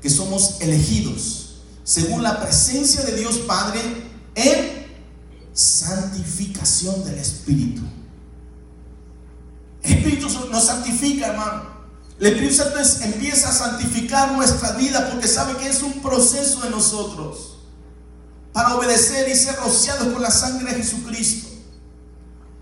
[0.00, 3.80] que somos elegidos según la presencia de Dios Padre
[4.34, 4.86] en
[5.52, 7.82] santificación del Espíritu.
[9.82, 11.62] El Espíritu nos santifica, hermano.
[12.18, 16.70] El Espíritu Santo empieza a santificar nuestra vida porque sabe que es un proceso de
[16.70, 17.58] nosotros
[18.54, 21.47] para obedecer y ser rociados con la sangre de Jesucristo.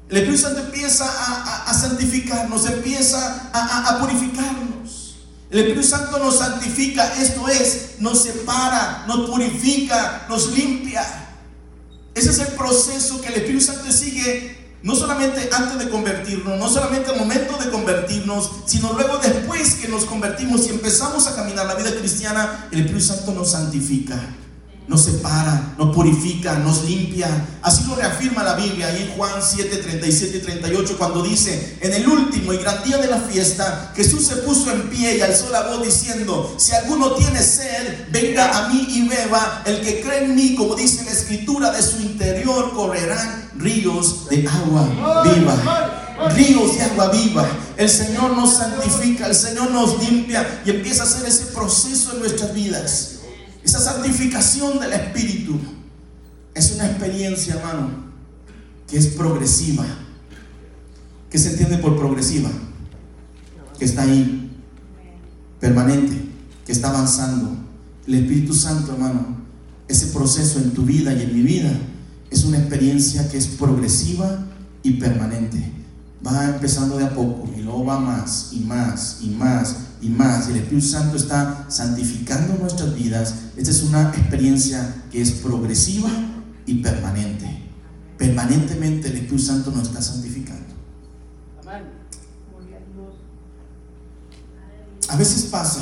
[0.09, 1.05] El Espíritu Santo empieza
[1.67, 4.67] a, santificarnos, empieza a purificarnos.
[5.49, 11.05] El Espíritu Santo nos santifica, esto es, nos separa, nos purifica, nos limpia.
[12.15, 16.69] Ese es el proceso que el Espíritu Santo sigue, no solamente antes de convertirnos, no
[16.69, 21.67] solamente al momento de convertirnos, sino luego después que nos convertimos y empezamos a caminar
[21.67, 24.21] la vida cristiana, el Espíritu Santo nos santifica.
[24.89, 27.29] Nos separa, nos purifica, nos limpia.
[27.63, 31.93] Así lo reafirma la Biblia ahí en Juan 7, 37 y 38 cuando dice, en
[31.93, 35.51] el último y gran día de la fiesta, Jesús se puso en pie y alzó
[35.51, 39.63] la voz diciendo, si alguno tiene sed, venga a mí y beba.
[39.67, 44.47] El que cree en mí, como dice la escritura, de su interior correrán ríos de
[44.49, 46.03] agua viva
[46.35, 47.47] ríos de agua viva.
[47.77, 52.21] El Señor nos santifica, el Señor nos limpia y empieza a hacer ese proceso en
[52.21, 53.16] nuestras vidas.
[53.67, 55.59] Esa santificación del Espíritu
[56.55, 57.91] es una experiencia, hermano,
[58.87, 59.85] que es progresiva.
[61.29, 62.49] ¿Qué se entiende por progresiva?
[63.77, 64.57] Que está ahí,
[65.59, 66.17] permanente,
[66.65, 67.57] que está avanzando.
[68.07, 69.37] El Espíritu Santo, hermano,
[69.89, 71.73] ese proceso en tu vida y en mi vida
[72.31, 74.47] es una experiencia que es progresiva
[74.85, 75.73] y permanente.
[76.25, 79.77] Va empezando de a poco y luego va más y más y más
[80.07, 80.49] y más.
[80.49, 83.35] El Espíritu Santo está santificando nuestras vidas.
[83.57, 86.11] Esta es una experiencia que es progresiva
[86.65, 87.65] y permanente.
[88.17, 90.65] Permanentemente el Espíritu Santo nos está santificando.
[95.09, 95.81] A veces pasa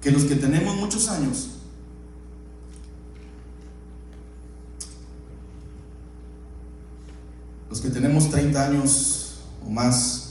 [0.00, 1.50] que los que tenemos muchos años
[7.68, 10.25] los que tenemos 30 años o más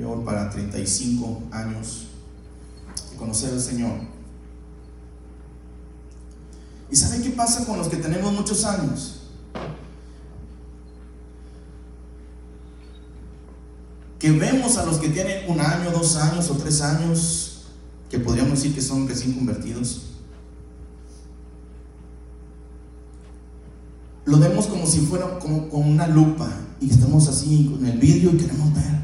[0.00, 2.06] yo para 35 años
[3.10, 4.00] de conocer al Señor.
[6.90, 9.22] ¿Y sabe qué pasa con los que tenemos muchos años?
[14.18, 17.64] Que vemos a los que tienen un año, dos años o tres años,
[18.08, 20.02] que podríamos decir que son recién convertidos.
[24.24, 26.48] Lo vemos como si fuera con una lupa
[26.80, 28.95] y estamos así con el vidrio y queremos ver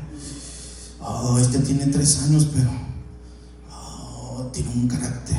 [1.03, 2.71] oh, este tiene tres años, pero
[3.71, 5.37] oh, tiene un carácter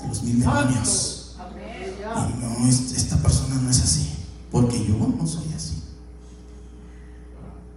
[0.00, 1.18] de los mil demonios.
[2.14, 4.08] Y no, esta persona no es así,
[4.50, 5.82] porque yo no soy así.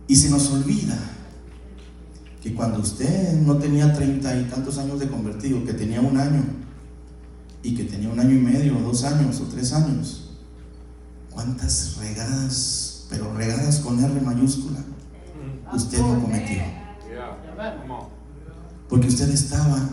[0.08, 0.98] Y se nos olvida
[2.42, 6.44] que cuando usted no tenía treinta y tantos años de convertido, que tenía un año,
[7.64, 10.30] y que tenía un año y medio, o dos años, o tres años,
[11.32, 14.80] cuántas regadas, pero regadas con R mayúscula,
[15.74, 16.85] usted no cometió.
[18.90, 19.90] Porque usted estaba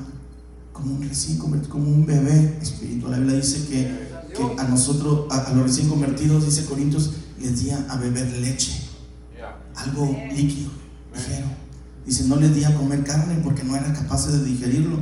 [0.72, 3.12] como un recién convertido, como un bebé espiritual.
[3.12, 4.12] La Biblia dice que,
[4.58, 8.72] a nosotros, a, los recién convertidos, dice Corintios, les di a beber leche,
[9.74, 10.70] algo líquido,
[11.14, 11.46] ligero.
[12.04, 14.98] Dice, no les di a comer carne porque no eran capaces de digerirlo,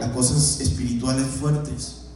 [0.00, 2.06] a cosas espirituales fuertes.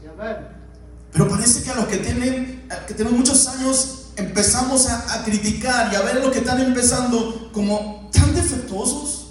[1.13, 5.93] Pero parece que a los que tienen, que tienen muchos años, empezamos a, a criticar
[5.93, 9.26] y a ver lo que están empezando como tan defectuosos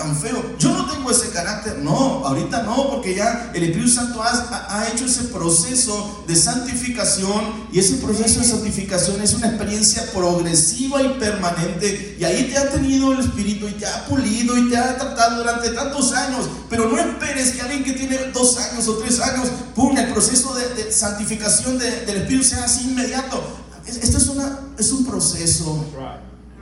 [0.00, 0.56] tan feo.
[0.58, 5.04] Yo no tengo ese carácter, no, ahorita no, porque ya el Espíritu Santo ha, hecho
[5.04, 12.16] ese proceso de santificación y ese proceso de santificación es una experiencia progresiva y permanente.
[12.18, 15.38] Y ahí te ha tenido el Espíritu y te ha pulido y te ha tratado
[15.38, 19.48] durante tantos años, pero no esperes que alguien que tiene dos años o tres años,
[19.74, 23.42] pum, el proceso de, santificación del Espíritu sea así inmediato.
[23.86, 25.84] Esto es, una, es un proceso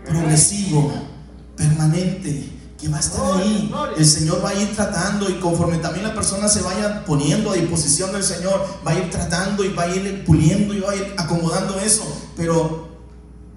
[0.05, 0.93] progresivo,
[1.57, 3.71] permanente que va a estar ahí.
[3.97, 7.55] El Señor va a ir tratando y conforme también la persona se vaya poniendo a
[7.55, 10.97] disposición del Señor, va a ir tratando y va a ir puliendo y va a
[10.97, 12.05] ir acomodando eso.
[12.37, 12.89] Pero,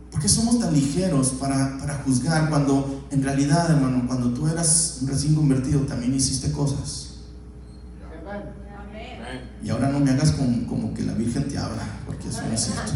[0.09, 5.01] ¿por qué somos tan ligeros para, para juzgar cuando en realidad, hermano, cuando tú eras
[5.05, 7.09] recién convertido también hiciste cosas?
[9.63, 12.53] Y ahora no me hagas como, como que la Virgen te habla, porque eso no
[12.53, 12.93] es cierto.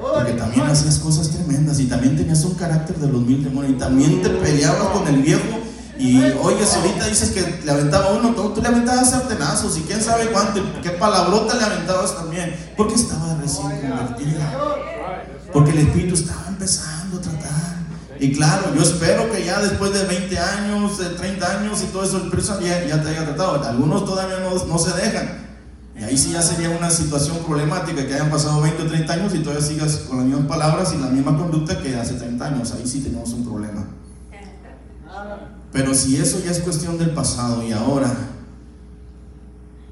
[0.00, 3.78] Porque también hacías cosas tremendas y también tenías un carácter de los mil demonios y
[3.78, 5.58] también te peleabas con el viejo.
[5.98, 10.26] Y oye, ahorita dices que le aventaba uno, tú, le aventabas sartenazos y quién sabe
[10.26, 12.54] cuánto, qué palabrota le aventabas también.
[12.76, 14.58] Porque estaba recién convertida.
[15.52, 17.78] Porque el Espíritu estaba empezando a tratar.
[18.20, 22.04] Y claro, yo espero que ya después de 20 años, de 30 años y todo
[22.04, 23.64] eso, el Espíritu ya, ya te haya tratado.
[23.64, 25.47] Algunos todavía no se dejan.
[25.98, 29.34] Y ahí sí ya sería una situación problemática que hayan pasado 20 o 30 años
[29.34, 32.72] y todavía sigas con las mismas palabras y la misma conducta que hace 30 años.
[32.72, 33.84] Ahí sí tenemos un problema.
[35.72, 38.14] Pero si eso ya es cuestión del pasado y ahora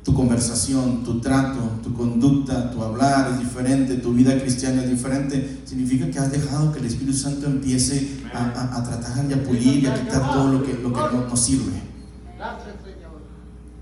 [0.04, 5.60] tu conversación, tu trato, tu conducta, tu hablar es diferente, tu vida cristiana es diferente,
[5.64, 9.86] significa que has dejado que el Espíritu Santo empiece a, tratar y a pulir y
[9.86, 11.72] a quitar todo lo que, no sirve.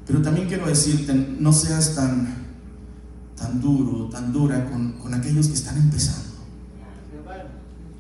[0.07, 2.35] Pero también quiero decirte, no seas tan,
[3.37, 6.35] tan duro, tan dura con, con aquellos que están empezando.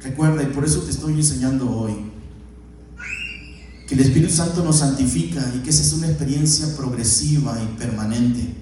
[0.04, 2.12] Recuerda, y por eso te estoy enseñando hoy.
[3.88, 8.54] que el Espíritu Santo nos santifica y que esa es una experiencia progresiva y permanente.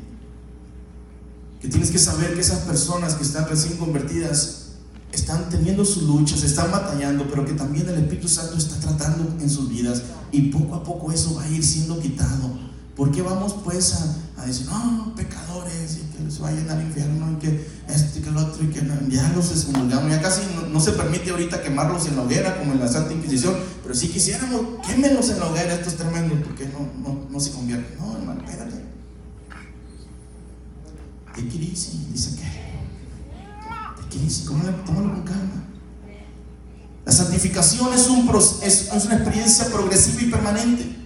[1.61, 4.59] Que tienes que saber que esas personas que están recién convertidas
[5.12, 9.51] están teniendo sus luchas, están batallando, pero que también el Espíritu Santo está tratando en
[9.51, 12.51] sus vidas y poco a poco eso va a ir siendo quitado.
[12.97, 13.95] ¿Por qué vamos pues
[14.36, 18.28] a, decir, no, pecadores, y que les vayan al infierno, y que esto y que
[18.28, 20.11] el otro, y que ya los excomulgamos?
[20.11, 23.55] Ya casi no, se permite ahorita quemarlos en la hoguera, como en la Santa Inquisición,
[23.82, 27.99] pero si quisiéramos, quémenlos en la hoguera, estos tremendos, porque no, no, no se convierten.
[27.99, 28.82] No, hermano, espérate.
[31.34, 31.93] ¿Qué dice?
[32.12, 32.53] Dice que
[34.84, 35.64] tómalo con calma.
[37.05, 38.30] La santificación es, un,
[38.62, 41.01] es, es una experiencia progresiva y permanente.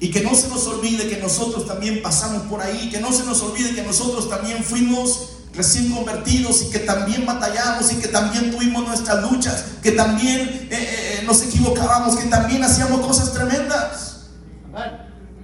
[0.00, 3.24] Y que no se nos olvide que nosotros también pasamos por ahí, que no se
[3.24, 8.50] nos olvide que nosotros también fuimos recién convertidos y que también batallamos y que también
[8.50, 14.16] tuvimos nuestras luchas, que también eh, eh, nos equivocábamos, que también hacíamos cosas tremendas.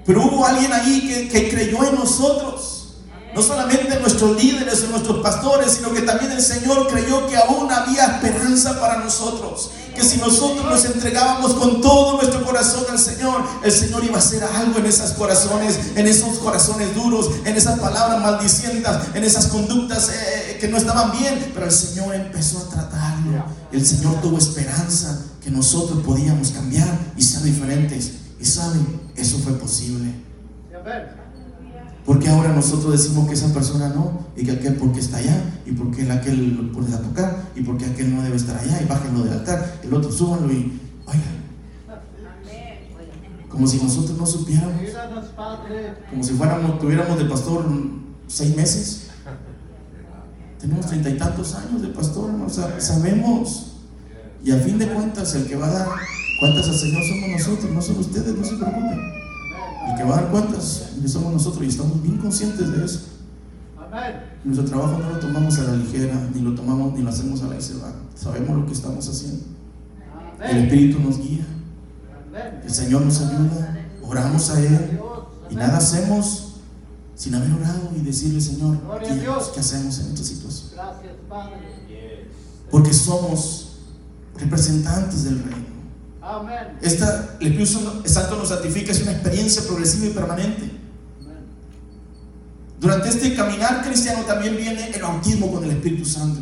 [0.05, 2.81] Pero hubo alguien ahí que, que creyó en nosotros
[3.35, 7.71] no solamente nuestros líderes o nuestros pastores, sino que también el Señor creyó que aún
[7.71, 9.71] había esperanza para nosotros.
[9.95, 14.19] Que si nosotros nos entregábamos con todo nuestro corazón al Señor, el Señor iba a
[14.19, 19.49] hacer algo en esos corazones, en esos corazones duros, en esas palabras maldicientas, en esas
[19.49, 21.51] conductas eh, eh, que no estaban bien.
[21.53, 23.45] Pero el Señor empezó a tratarlo.
[23.73, 28.13] El Señor tuvo esperanza que nosotros podíamos cambiar y ser diferentes.
[28.41, 30.15] Y saben, eso fue posible.
[32.11, 35.71] Porque ahora nosotros decimos que esa persona no, y que aquel porque está allá, y
[35.71, 39.35] porque aquel lo puede tocar, y porque aquel no debe estar allá, y bájenlo del
[39.35, 41.41] altar, el otro súbanlo y oigan.
[43.49, 44.75] Como si nosotros no supiéramos.
[46.11, 47.65] Como si fuéramos, tuviéramos de pastor
[48.27, 49.11] seis meses.
[50.59, 52.49] Tenemos treinta y tantos años de pastor, ¿no?
[52.49, 53.77] sabemos.
[54.43, 55.89] Y a fin de cuentas, el que va a dar
[56.41, 59.20] cuentas al Señor somos nosotros, no son ustedes, no se preocupen.
[59.89, 63.01] El que va a dar cuentas somos nosotros y estamos bien conscientes de eso.
[64.45, 67.49] Nuestro trabajo no lo tomamos a la ligera, ni lo tomamos, ni lo hacemos a
[67.49, 67.93] la ligera.
[68.15, 69.45] Sabemos lo que estamos haciendo.
[70.43, 71.47] El Espíritu nos guía.
[72.65, 73.89] El Señor nos ayuda.
[74.03, 75.01] Oramos a Él.
[75.51, 76.55] Y nada hacemos
[77.17, 80.71] sin haber orado y decirle, Señor, ¿qué, hacemos en esta situación?
[82.71, 83.79] Porque somos
[84.39, 85.70] representantes del reino.
[86.81, 90.71] Esta, el Espíritu Santo nos santifica, es una experiencia progresiva y permanente.
[92.79, 96.41] Durante este caminar cristiano también viene el bautismo con el Espíritu Santo.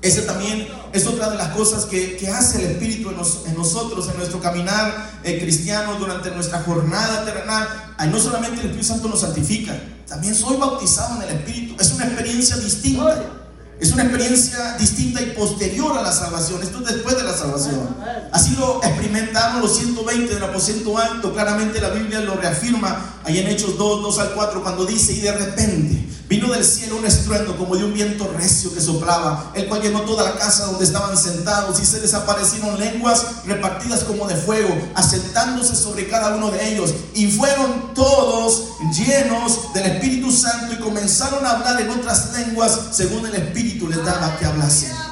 [0.00, 4.16] Esa también es otra de las cosas que, que hace el Espíritu en, nosotros, en
[4.16, 7.66] nuestro caminar eh, cristiano, durante nuestra jornada terrenal.
[8.10, 9.74] No solamente el Espíritu Santo nos santifica,
[10.06, 11.74] también soy bautizado en el Espíritu.
[11.80, 13.47] Es una experiencia distinta.
[13.80, 16.60] Es una experiencia distinta y posterior a la salvación.
[16.62, 17.96] Esto es después de la salvación.
[18.32, 21.32] Así lo experimentamos los 120 del aposento alto.
[21.32, 25.20] Claramente la Biblia lo reafirma ahí en Hechos 2, 2 al 4, cuando dice, y
[25.20, 29.66] de repente vino del cielo un estruendo como de un viento recio que soplaba, el
[29.66, 34.36] cual llenó toda la casa donde estaban sentados y se desaparecieron lenguas repartidas como de
[34.36, 36.92] fuego, asentándose sobre cada uno de ellos.
[37.14, 43.24] Y fueron todos llenos del Espíritu Santo y comenzaron a hablar en otras lenguas según
[43.24, 45.07] el Espíritu les daba que hablasen.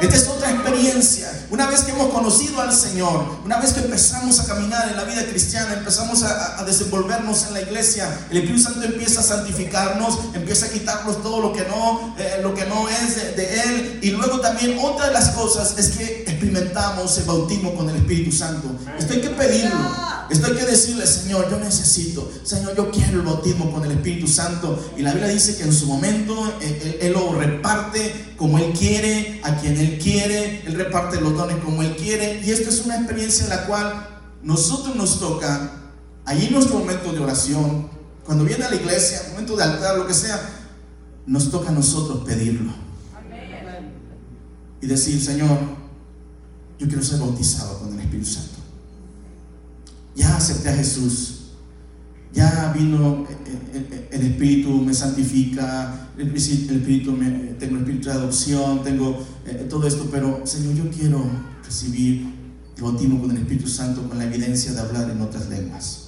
[0.00, 1.46] Esta es otra experiencia.
[1.50, 5.04] Una vez que hemos conocido al Señor, una vez que empezamos a caminar en la
[5.04, 10.66] vida cristiana, empezamos a, desenvolvernos en la iglesia, el Espíritu Santo empieza a santificarnos, empieza
[10.66, 13.98] a quitarnos todo lo que no, eh, lo que no es de, Él.
[14.02, 18.32] Y luego también otra de las cosas es que experimentamos el bautismo con el Espíritu
[18.32, 18.68] Santo.
[18.98, 20.10] Esto hay que pedirlo.
[20.30, 24.28] Esto hay que decirle, Señor, yo necesito, Señor, yo quiero el bautismo con el Espíritu
[24.28, 24.78] Santo.
[24.96, 29.40] Y la Biblia dice que en su momento eh, él, lo reparte como Él quiere,
[29.42, 32.40] a quien Él quiere, Él reparte los dones como Él quiere.
[32.44, 34.08] Y esto es una experiencia en la cual
[34.42, 35.72] nosotros nos toca,
[36.24, 37.88] allí en nuestro momento de oración,
[38.24, 40.40] cuando viene a la iglesia, momento de altar, lo que sea,
[41.26, 42.72] nos toca a nosotros pedirlo.
[44.82, 45.58] Y decir, Señor,
[46.78, 48.60] yo quiero ser bautizado con el Espíritu Santo
[50.14, 51.39] ya acepté a Jesús,
[52.32, 53.26] ya vino
[54.10, 59.86] el, Espíritu, me santifica, el, Espíritu, me, tengo el Espíritu de adopción, tengo eh, todo
[59.86, 61.24] esto, pero Señor, yo quiero
[61.64, 62.26] recibir
[62.76, 66.06] el bautismo con el Espíritu Santo con la evidencia de hablar en otras lenguas.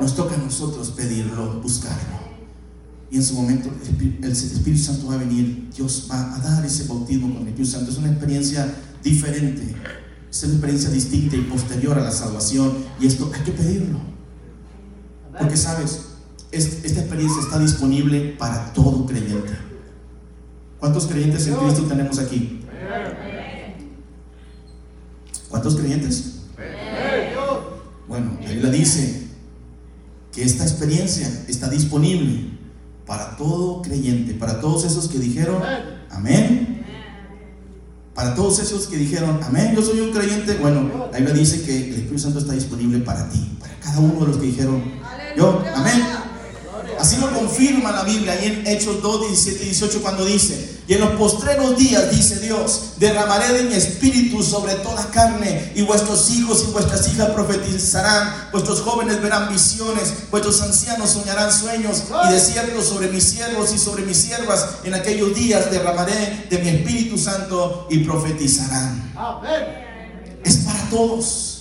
[0.00, 2.18] Nos toca a nosotros pedirlo, buscarlo.
[3.10, 3.70] Y en su momento
[4.22, 7.70] el Espíritu Santo va a venir, Dios va a dar ese bautismo con el Espíritu
[7.70, 7.90] Santo.
[7.90, 8.70] Es una experiencia
[9.02, 9.74] diferente
[10.30, 12.72] es una experiencia distinta y posterior a la salvación.
[13.00, 13.98] Y esto hay que pedirlo.
[15.38, 16.02] Porque sabes,
[16.50, 19.52] esta experiencia está disponible para todo creyente.
[20.78, 22.60] ¿Cuántos creyentes en Cristo tenemos aquí?
[25.48, 26.34] ¿Cuántos creyentes?
[28.06, 29.28] Bueno, la Biblia dice
[30.32, 32.58] que esta experiencia está disponible
[33.06, 35.62] para todo creyente, para todos esos que dijeron
[36.10, 36.84] amén.
[38.14, 40.54] Para todos esos que dijeron amén, yo soy un creyente.
[40.56, 44.20] Bueno, la Biblia dice que el Espíritu Santo está disponible para ti, para cada uno
[44.20, 44.82] de los que dijeron
[45.38, 46.04] yo amén.
[46.98, 50.94] Así lo confirma la Biblia ahí en Hechos 2, 17 y 18 cuando dice, y
[50.94, 56.28] en los postreros días, dice Dios, derramaré de mi espíritu sobre toda carne, y vuestros
[56.30, 62.40] hijos y vuestras hijas profetizarán, vuestros jóvenes verán visiones, vuestros ancianos soñarán sueños, y de
[62.40, 67.16] cierto sobre mis siervos y sobre mis siervas en aquellos días derramaré de mi Espíritu
[67.16, 69.12] Santo y profetizarán.
[70.42, 71.57] Es para todos.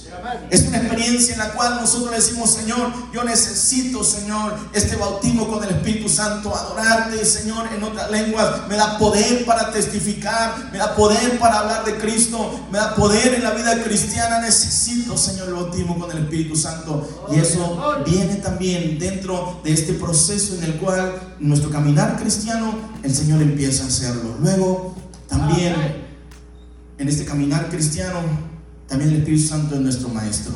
[0.49, 5.47] Es una experiencia en la cual nosotros le decimos, Señor, yo necesito, Señor, este bautismo
[5.47, 8.67] con el Espíritu Santo, adorarte, Señor, en otras lenguas.
[8.67, 13.33] Me da poder para testificar, me da poder para hablar de Cristo, me da poder
[13.33, 14.39] en la vida cristiana.
[14.39, 17.07] Necesito, Señor, el bautismo con el Espíritu Santo.
[17.31, 22.73] Y eso viene también dentro de este proceso en el cual nuestro caminar cristiano,
[23.03, 24.35] el Señor empieza a hacerlo.
[24.41, 24.95] Luego,
[25.27, 26.07] también
[26.97, 28.19] en este caminar cristiano,
[28.87, 30.53] también el Espíritu Santo es nuestro maestro.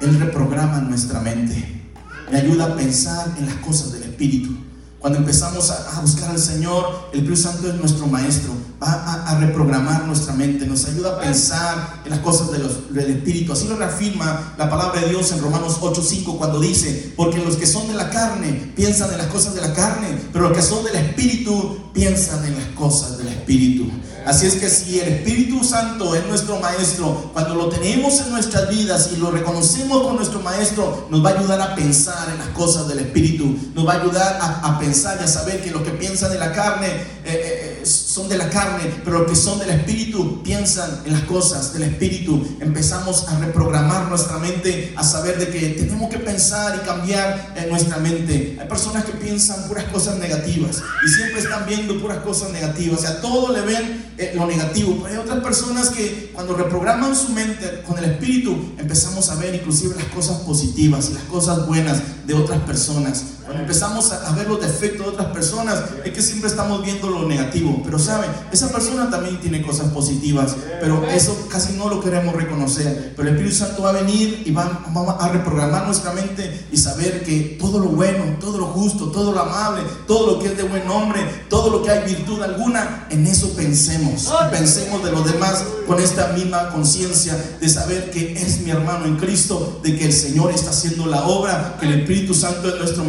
[0.00, 1.82] Él reprograma nuestra mente.
[2.30, 4.56] Me ayuda a pensar en las cosas del Espíritu.
[4.98, 8.52] Cuando empezamos a, buscar al Señor, el Espíritu Santo es nuestro maestro.
[8.82, 10.66] Va a, reprogramar nuestra mente.
[10.66, 13.52] Nos ayuda a pensar en las cosas del Espíritu.
[13.52, 17.66] Así lo reafirma la palabra de Dios en Romanos 8:5 cuando dice, porque los que
[17.66, 20.84] son de la carne piensan en las cosas de la carne, pero los que son
[20.84, 23.88] del Espíritu piensan en las cosas del Espíritu.
[24.26, 28.68] Así es que si el Espíritu Santo es nuestro Maestro, cuando lo tenemos en nuestras
[28.68, 32.48] vidas y lo reconocemos con nuestro Maestro, nos va a ayudar a pensar en las
[32.48, 35.92] cosas del Espíritu, nos va a ayudar a, pensar y a saber que lo que
[35.92, 36.88] piensan de la carne
[37.24, 41.22] eh, eh, son de la carne, pero los que son del Espíritu piensan en las
[41.22, 42.56] cosas del Espíritu.
[42.60, 47.68] Empezamos a reprogramar nuestra mente, a saber de que tenemos que pensar y cambiar en
[47.68, 48.58] nuestra mente.
[48.60, 53.02] Hay personas que piensan puras cosas negativas y siempre están viendo puras cosas negativas, o
[53.02, 55.00] sea, todo le ven eh, lo negativo.
[55.02, 59.54] Pero hay otras personas que cuando reprograman su mente con el espíritu, empezamos a ver
[59.54, 63.24] inclusive las cosas positivas y las cosas buenas de otras personas.
[63.46, 67.28] Cuando empezamos a, ver los defectos de otras personas, es que siempre estamos viendo lo
[67.28, 67.80] negativo.
[67.84, 73.12] Pero saben, esa persona también tiene cosas positivas, pero eso casi no lo queremos reconocer.
[73.14, 74.84] Pero el Espíritu Santo va a venir y va,
[75.20, 79.40] a reprogramar nuestra mente y saber que todo lo bueno, todo lo justo, todo lo
[79.40, 83.26] amable, todo lo que es de buen nombre, todo lo que hay virtud alguna, en
[83.26, 84.28] eso pensemos.
[84.50, 89.16] Pensemos de los demás con esta misma conciencia de saber que es mi hermano en
[89.16, 93.04] Cristo, de que el Señor está haciendo la obra, que el Espíritu Santo es nuestro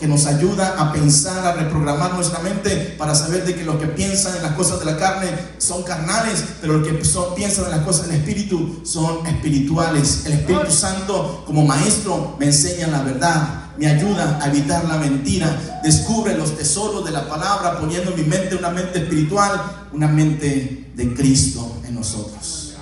[0.00, 3.86] Que nos ayuda a pensar, a reprogramar nuestra mente para saber de que los que
[3.86, 6.94] piensan en las cosas de la carne son carnales, pero los que
[7.36, 10.26] piensan en las cosas del Espíritu son espirituales.
[10.26, 15.80] El Espíritu Santo como maestro me enseña la verdad, me ayuda a evitar la mentira,
[15.84, 20.90] descubre los tesoros de la palabra, poniendo en mi mente una mente espiritual, una mente
[20.94, 22.74] de Cristo en nosotros.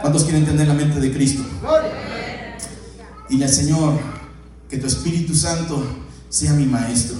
[0.00, 1.42] ¿Cuántos quieren entender la mente de Cristo?
[3.28, 3.98] Dile al Señor
[4.68, 5.82] que tu Espíritu Santo
[6.28, 7.16] sea mi maestro.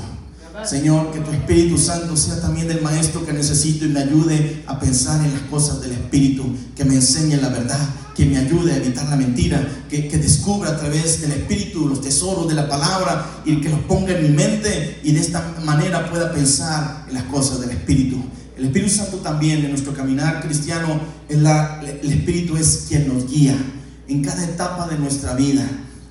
[0.64, 4.80] Señor, que tu Espíritu Santo sea también el maestro que necesito y me ayude a
[4.80, 6.44] pensar en las cosas del Espíritu,
[6.74, 7.78] que me enseñe la verdad,
[8.16, 12.00] que me ayude a evitar la mentira, que, que descubra a través del Espíritu los
[12.00, 16.10] tesoros de la palabra y que los ponga en mi mente y de esta manera
[16.10, 18.20] pueda pensar en las cosas del Espíritu.
[18.56, 21.46] El Espíritu Santo también en nuestro caminar cristiano, el
[22.10, 23.56] Espíritu es quien nos guía
[24.08, 25.64] en cada etapa de nuestra vida.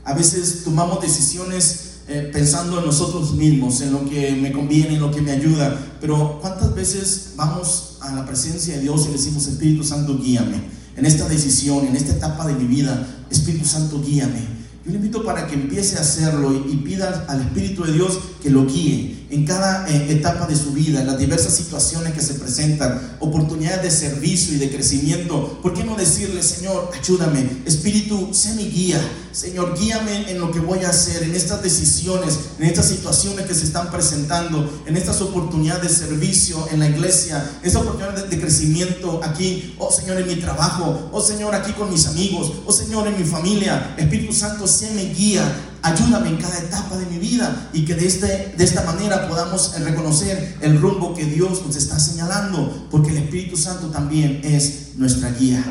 [0.06, 5.02] A veces tomamos decisiones eh, pensando en nosotros mismos, en lo que me conviene, en
[5.02, 5.78] lo que me ayuda.
[6.00, 10.62] Pero ¿cuántas veces vamos a la presencia de Dios y decimos, Espíritu Santo, guíame
[10.96, 13.06] en esta decisión, en esta etapa de mi vida?
[13.30, 14.40] Espíritu Santo, guíame.
[14.86, 18.50] Yo le invito para que empiece a hacerlo y, pida al Espíritu de Dios que
[18.50, 22.36] lo guíe en cada eh, etapa de su vida, en las diversas situaciones que se
[22.36, 25.60] presentan, oportunidades de servicio y de crecimiento.
[25.62, 27.64] ¿Por qué no decirle, Señor, ayúdame?
[27.66, 29.02] Espíritu, sé mi guía.
[29.32, 33.54] Señor, guíame en lo que voy a hacer, en estas decisiones, en estas situaciones que
[33.54, 38.42] se están presentando, en estas oportunidades de servicio en la iglesia, esa oportunidad de, de
[38.42, 43.08] crecimiento aquí, oh Señor, en mi trabajo, oh Señor, aquí con mis amigos, oh Señor,
[43.08, 43.96] en mi familia.
[43.98, 45.44] Espíritu Santo, sé mi guía,
[45.88, 49.80] ayúdame en cada etapa de mi vida y que de, este, de esta manera podamos
[49.80, 55.32] reconocer el rumbo que Dios nos está señalando, porque el Espíritu Santo también es nuestra
[55.32, 55.64] guía.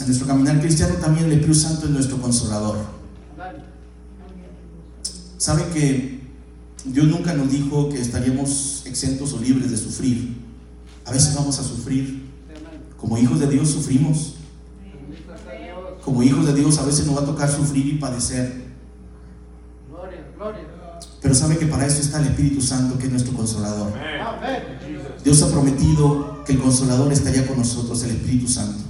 [0.00, 2.78] En nuestro caminar cristiano también el Espíritu Santo es nuestro consolador.
[5.38, 6.20] ¿Saben que
[6.84, 10.36] Dios nunca nos dijo que estaríamos exentos o libres de sufrir?
[11.06, 12.28] A veces vamos a sufrir
[12.98, 14.34] como hijos de Dios sufrimos.
[16.04, 18.70] Como hijos de Dios a veces nos va a tocar sufrir y padecer.
[21.20, 23.92] Pero sabe que para eso está el Espíritu Santo, que es nuestro consolador.
[25.22, 28.84] Dios ha prometido que el consolador estaría con nosotros, el Espíritu Santo.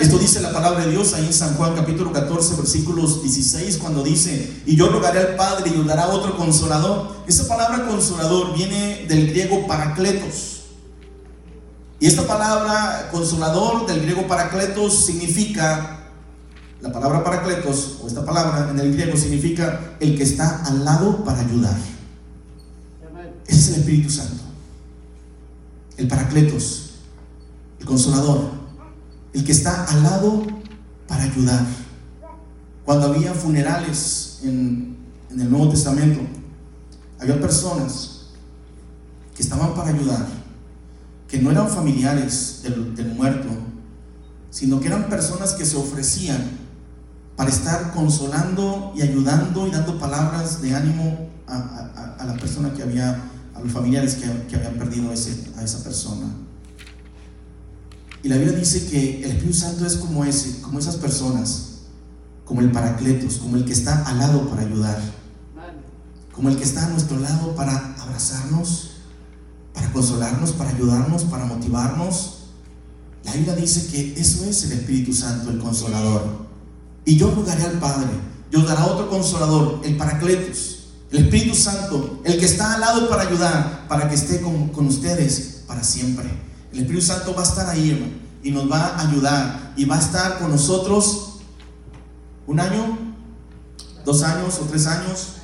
[0.00, 4.02] Esto dice la palabra de Dios ahí en San Juan capítulo 14 versículos 16 cuando
[4.02, 7.12] dice, y yo rogaré al Padre y os dará otro consolador.
[7.26, 10.62] Esa palabra consolador viene del griego paracletos.
[12.00, 16.01] Y esta palabra consolador del griego paracletos significa,
[16.82, 21.24] la palabra paracletos, o esta palabra en el griego significa el que está al lado
[21.24, 21.76] para ayudar.
[23.46, 24.42] Ese es el Espíritu Santo.
[25.96, 26.90] El paracletos,
[27.80, 28.62] el consolador
[29.32, 30.42] el que está al lado
[31.08, 31.64] para ayudar.
[32.84, 34.96] Cuando había funerales en,
[35.30, 36.20] el Nuevo Testamento,
[37.18, 38.26] había personas
[39.34, 40.26] que estaban para ayudar,
[41.26, 43.48] que no eran familiares del, muerto,
[44.50, 46.61] sino que eran personas que se ofrecían
[47.36, 53.30] para estar consolando y ayudando y dando palabras de ánimo a, la persona que había,
[53.54, 56.26] a los familiares que, habían perdido a esa persona.
[58.22, 61.80] Y la Biblia dice que el Espíritu Santo es como ese, como esas personas,
[62.44, 65.00] como el paracletos, como el que está al lado para ayudar,
[66.32, 68.90] como el que está a nuestro lado para abrazarnos,
[69.74, 72.38] para consolarnos, para ayudarnos, para motivarnos.
[73.24, 76.51] La Biblia dice que eso es el Espíritu Santo, el consolador.
[77.04, 78.10] Y yo rogaré al Padre,
[78.50, 83.22] Dios dará otro consolador, el paracletos, el Espíritu Santo, el que está al lado para
[83.22, 86.26] ayudar, para que esté con, con ustedes para siempre.
[86.72, 89.96] El Espíritu Santo va a estar ahí, hermano, y nos va a ayudar y va
[89.96, 91.40] a estar con nosotros
[92.46, 92.98] un año,
[94.04, 95.34] dos años o tres años,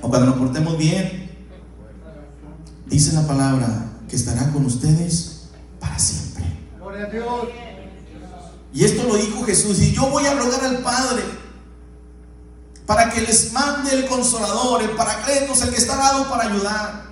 [0.00, 1.30] o cuando nos portemos bien.
[2.86, 5.48] Dice la palabra que estará con ustedes
[5.80, 6.44] para siempre.
[6.78, 7.73] Gloria a Dios.
[8.74, 9.78] Y esto lo dijo Jesús.
[9.78, 11.22] Y yo voy a rogar al Padre
[12.84, 17.04] para que les mande el consolador, el paracletos, el que está dado para ayudar.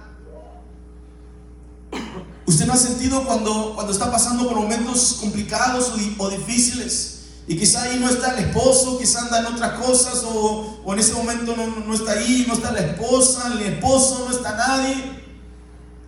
[2.45, 7.21] ¿Usted no ha sentido cuando, cuando está pasando por momentos complicados o, difíciles?
[7.47, 11.13] Y quizá ahí no está el esposo, quizá anda en otras cosas, o, en ese
[11.13, 15.23] momento no, no, está ahí, no está la esposa, el esposo, no está nadie.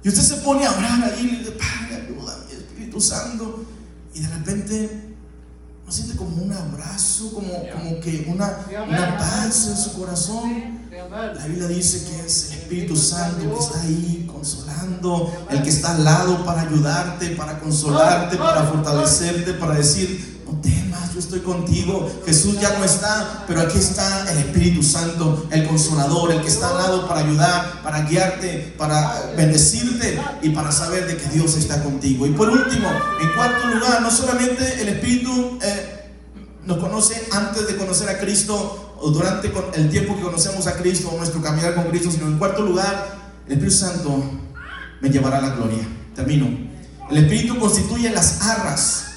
[0.03, 3.65] Y usted se pone a orar ahí y Padre, ayúdame, Espíritu Santo.
[4.13, 5.04] Y de repente
[5.95, 10.81] siente como un abrazo, como, como que una, una paz en su corazón.
[10.91, 15.95] La Biblia dice que es el Espíritu Santo que está ahí consolando, el que está
[15.95, 20.61] al lado para ayudarte, para consolarte, para fortalecerte, para decir, no
[21.15, 22.11] yo estoy contigo.
[22.27, 26.71] Jesús ya no está, pero aquí está el Espíritu Santo, el consolador, el que está
[26.71, 31.83] al lado para ayudar, para guiarte, para bendecirte y para saber de que Dios está
[31.85, 32.27] contigo.
[32.27, 32.89] Y por último,
[33.23, 35.59] en cuarto lugar, no solamente el Espíritu...
[35.63, 36.01] Eh,
[36.67, 41.11] nos conoce antes de conocer a Cristo o durante el tiempo que conocemos a Cristo
[41.13, 44.25] o nuestro caminar con Cristo, sino en cuarto lugar, el Espíritu Santo
[45.03, 45.87] me llevará a la gloria.
[46.15, 46.49] Termino.
[47.11, 49.14] El Espíritu constituye las arras.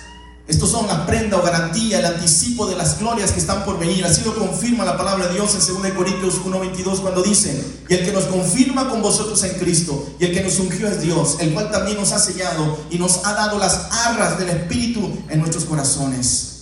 [0.48, 4.06] Estos son la prenda o garantía, el anticipo de las glorias que están por venir.
[4.06, 8.06] Así lo confirma la palabra de Dios en 2 Corintios 1:22 cuando dice, y el
[8.06, 11.54] que nos confirma con vosotros en Cristo, y el que nos ungió es Dios, el
[11.54, 15.66] cual también nos ha sellado y nos ha dado las arras del Espíritu en nuestros
[15.66, 16.54] corazones.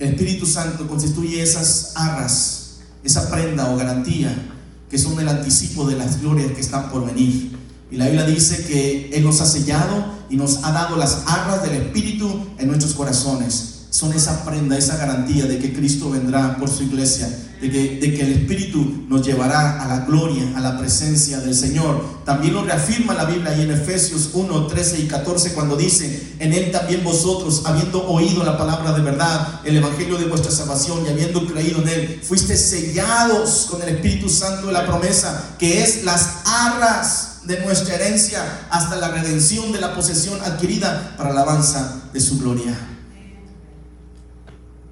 [0.00, 4.50] El Espíritu Santo constituye esas arras, esa prenda o garantía
[4.90, 7.53] que son el anticipo de las glorias que están por venir.
[7.94, 11.62] Y la Biblia dice que Él nos ha sellado y nos ha dado las arras
[11.62, 12.28] del Espíritu
[12.58, 17.28] en nuestros corazones son esa prenda, esa garantía de que Cristo vendrá por su iglesia,
[17.60, 21.54] de que, de que, el Espíritu nos llevará a la gloria, a la presencia del
[21.54, 22.04] Señor.
[22.24, 26.52] También lo reafirma la Biblia ahí en Efesios 1, 13 y 14 cuando dice, en
[26.52, 31.10] Él también vosotros, habiendo oído la palabra de verdad, el Evangelio de vuestra salvación y
[31.10, 36.02] habiendo creído en Él, fuiste sellados con el Espíritu Santo de la promesa, que es
[36.02, 42.02] las arras de nuestra herencia hasta la redención de la posesión adquirida para la alabanza
[42.12, 42.74] de su gloria.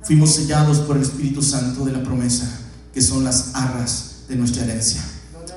[0.03, 2.47] Fuimos sellados por el Espíritu Santo de la promesa,
[2.93, 5.03] que son las arras de nuestra herencia.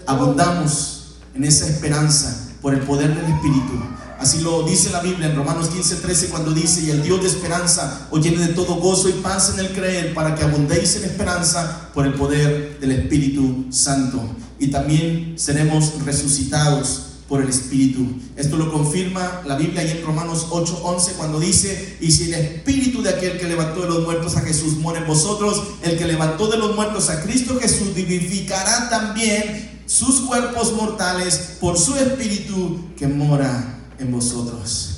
[0.06, 3.74] Abundamos en esa esperanza por el poder del Espíritu.
[4.20, 7.28] Así lo dice la Biblia en Romanos 15, 13 cuando dice, y el Dios de
[7.28, 11.04] esperanza os llene de todo gozo y paz en el creer para que abundéis en
[11.04, 14.36] esperanza por el poder del Espíritu Santo.
[14.60, 18.06] Y también seremos resucitados por el Espíritu.
[18.36, 23.10] Esto lo confirma la Biblia en Romanos 8:11 cuando dice, y si el Espíritu de
[23.10, 26.58] aquel que levantó de los muertos a Jesús muere en vosotros, el que levantó de
[26.58, 33.80] los muertos a Cristo Jesús vivificará también sus cuerpos mortales por su Espíritu que mora
[33.97, 34.91] en vosotros.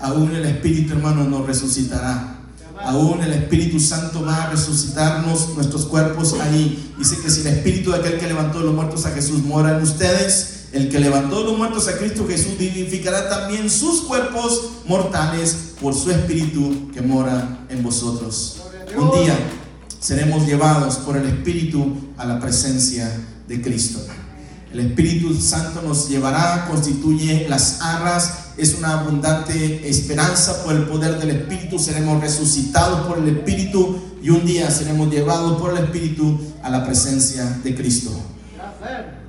[0.00, 2.41] Aún el Espíritu, hermano, nos resucitará.
[2.84, 6.92] Aún el Espíritu Santo va a resucitarnos nuestros cuerpos ahí.
[6.98, 9.82] Dice que si el Espíritu de aquel que levantó los muertos a Jesús mora en
[9.82, 15.94] ustedes, el que levantó los muertos a Cristo Jesús vivificará también sus cuerpos mortales por
[15.94, 18.62] su Espíritu que mora en vosotros.
[18.96, 19.38] Un día
[20.00, 23.10] seremos llevados por el Espíritu a la presencia
[23.46, 24.00] de Cristo.
[24.72, 31.18] El Espíritu Santo nos llevará, constituye las arras, es una abundante esperanza por el poder
[31.18, 31.78] del Espíritu.
[31.78, 36.84] Seremos resucitados por el Espíritu y un día seremos llevados por el Espíritu a la
[36.84, 38.10] presencia de Cristo.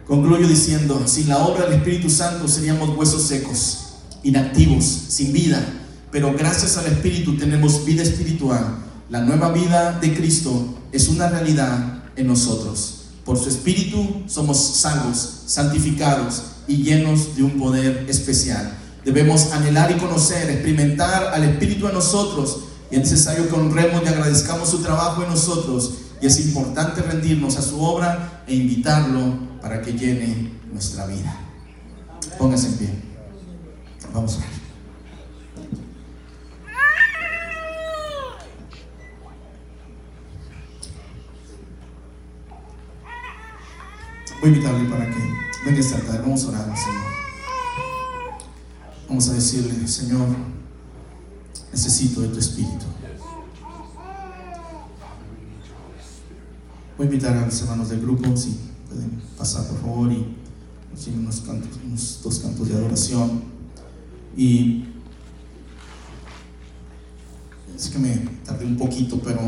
[0.06, 5.64] Concluyo diciendo, sin la obra del Espíritu Santo seríamos huesos secos, inactivos, sin vida,
[6.12, 8.78] pero gracias al Espíritu tenemos vida espiritual.
[9.10, 13.06] La nueva vida de Cristo es una realidad en nosotros.
[13.26, 18.83] Por su Espíritu somos salvos, santificados y llenos de un poder especial.
[19.06, 22.66] Debemos anhelar y conocer, experimentar al Espíritu en nosotros.
[22.90, 25.96] Y es necesario que honremos y agradezcamos su trabajo en nosotros.
[26.22, 31.38] Y es importante rendirnos a su obra e invitarlo para que llene nuestra vida.
[32.38, 32.90] Póngase en pie.
[34.14, 34.64] Vamos a ver.
[44.42, 45.18] Voy a invitarle para que
[45.66, 46.20] venga esta tarde.
[46.20, 47.23] Vamos a orar al Señor.
[49.14, 50.28] Vamos a decirle, Señor,
[51.72, 52.86] necesito de tu espíritu.
[56.98, 58.58] Voy a invitar a los hermanos del grupo, si
[58.90, 60.36] pueden pasar por favor y
[60.96, 61.44] decir unos,
[61.86, 63.44] unos dos cantos de adoración.
[64.36, 64.86] Y
[67.76, 69.42] es que me tardé un poquito, pero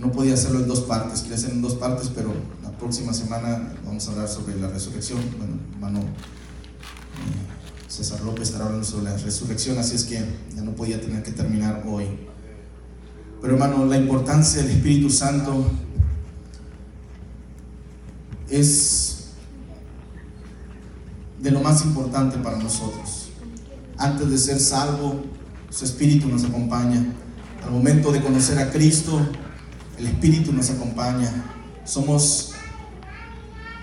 [0.00, 1.20] no podía hacerlo en dos partes.
[1.20, 2.32] Quería hacerlo en dos partes, pero
[2.78, 5.20] próxima semana vamos a hablar sobre la resurrección.
[5.36, 7.51] Bueno, hermano eh,
[7.92, 10.14] César López estará hablando sobre la resurrección, así es que
[10.56, 12.06] ya no podía tener que terminar hoy.
[13.42, 15.70] Pero hermano, la importancia del Espíritu Santo
[18.48, 19.24] es
[21.38, 23.28] de lo más importante para nosotros.
[23.98, 25.22] Antes de ser salvo,
[25.68, 27.04] su Espíritu nos acompaña.
[27.62, 29.20] Al momento de conocer a Cristo,
[29.98, 31.30] el Espíritu nos acompaña.
[31.84, 32.52] Somos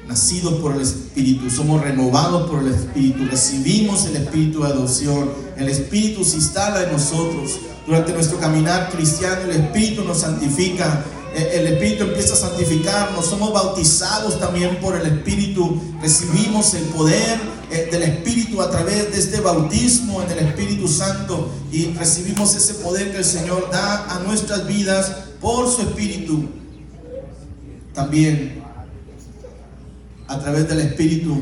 [0.10, 5.70] nacidos por el Espíritu, somos renovados por el Espíritu, recibimos el Espíritu de adopción, el
[5.70, 7.60] Espíritu se instala en nosotros.
[7.86, 11.06] Durante nuestro caminar cristiano, el Espíritu nos santifica,
[11.36, 17.40] el Espíritu empieza a santificarnos, somos bautizados también por el Espíritu, recibimos el poder
[17.70, 22.74] eh, del Espíritu a través de este bautismo en el Espíritu Santo y recibimos ese
[22.76, 26.50] poder que el Señor da a nuestras vidas por su Espíritu.
[27.94, 28.64] También
[30.30, 31.42] a través del Espíritu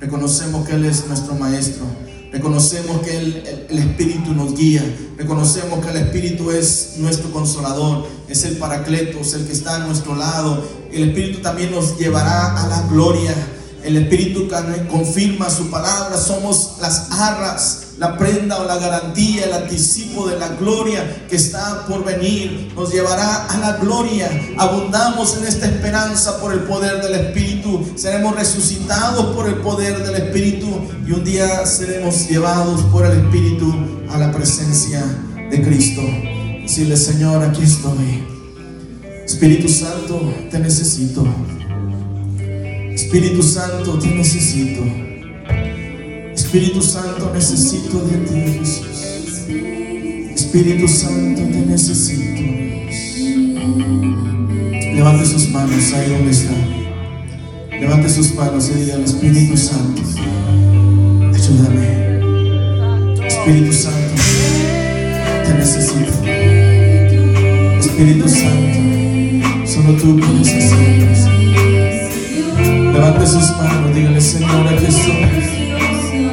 [0.00, 1.84] reconocemos que Él es nuestro Maestro.
[2.32, 4.84] Reconocemos que el, Espíritu nos guía.
[5.16, 8.08] Reconocemos que el Espíritu es nuestro consolador.
[8.28, 10.64] Es el paracleto, es el que está a nuestro lado.
[10.92, 13.32] El Espíritu también nos llevará a la gloria.
[13.84, 14.48] El Espíritu
[14.90, 16.16] confirma su palabra.
[16.16, 21.86] Somos las arras la prenda o la garantía, el anticipo de la gloria que está
[21.86, 24.28] por venir, nos llevará a la gloria.
[24.58, 27.86] Abundamos en esta esperanza por el poder del Espíritu.
[27.94, 30.66] Seremos resucitados por el poder del Espíritu
[31.06, 33.72] y un día seremos llevados por el Espíritu
[34.10, 35.02] a la presencia
[35.50, 36.02] de Cristo.
[36.62, 38.24] Decirle, Señor, aquí estoy.
[39.24, 41.24] Espíritu Santo, te necesito.
[42.94, 44.82] Espíritu Santo, te necesito.
[46.32, 49.48] Espíritu Santo, necesito de ti, Jesús.
[50.32, 52.40] Espíritu Santo, te necesito.
[54.94, 56.54] Levante sus manos ahí donde está.
[57.80, 60.02] Levante sus manos y diga Espíritu Santo,
[61.34, 62.16] ayúdame.
[63.26, 64.22] Espíritu Santo,
[65.44, 66.12] te necesito.
[67.80, 71.23] Espíritu Santo, solo tú puedes hacerlo.
[73.24, 75.22] Levante sus manos, dígale, Señor, estoy.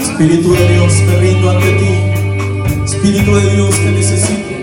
[0.01, 2.83] Espíritu de Dios, me rindo ante ti.
[2.83, 4.60] Espíritu de Dios, te necesito.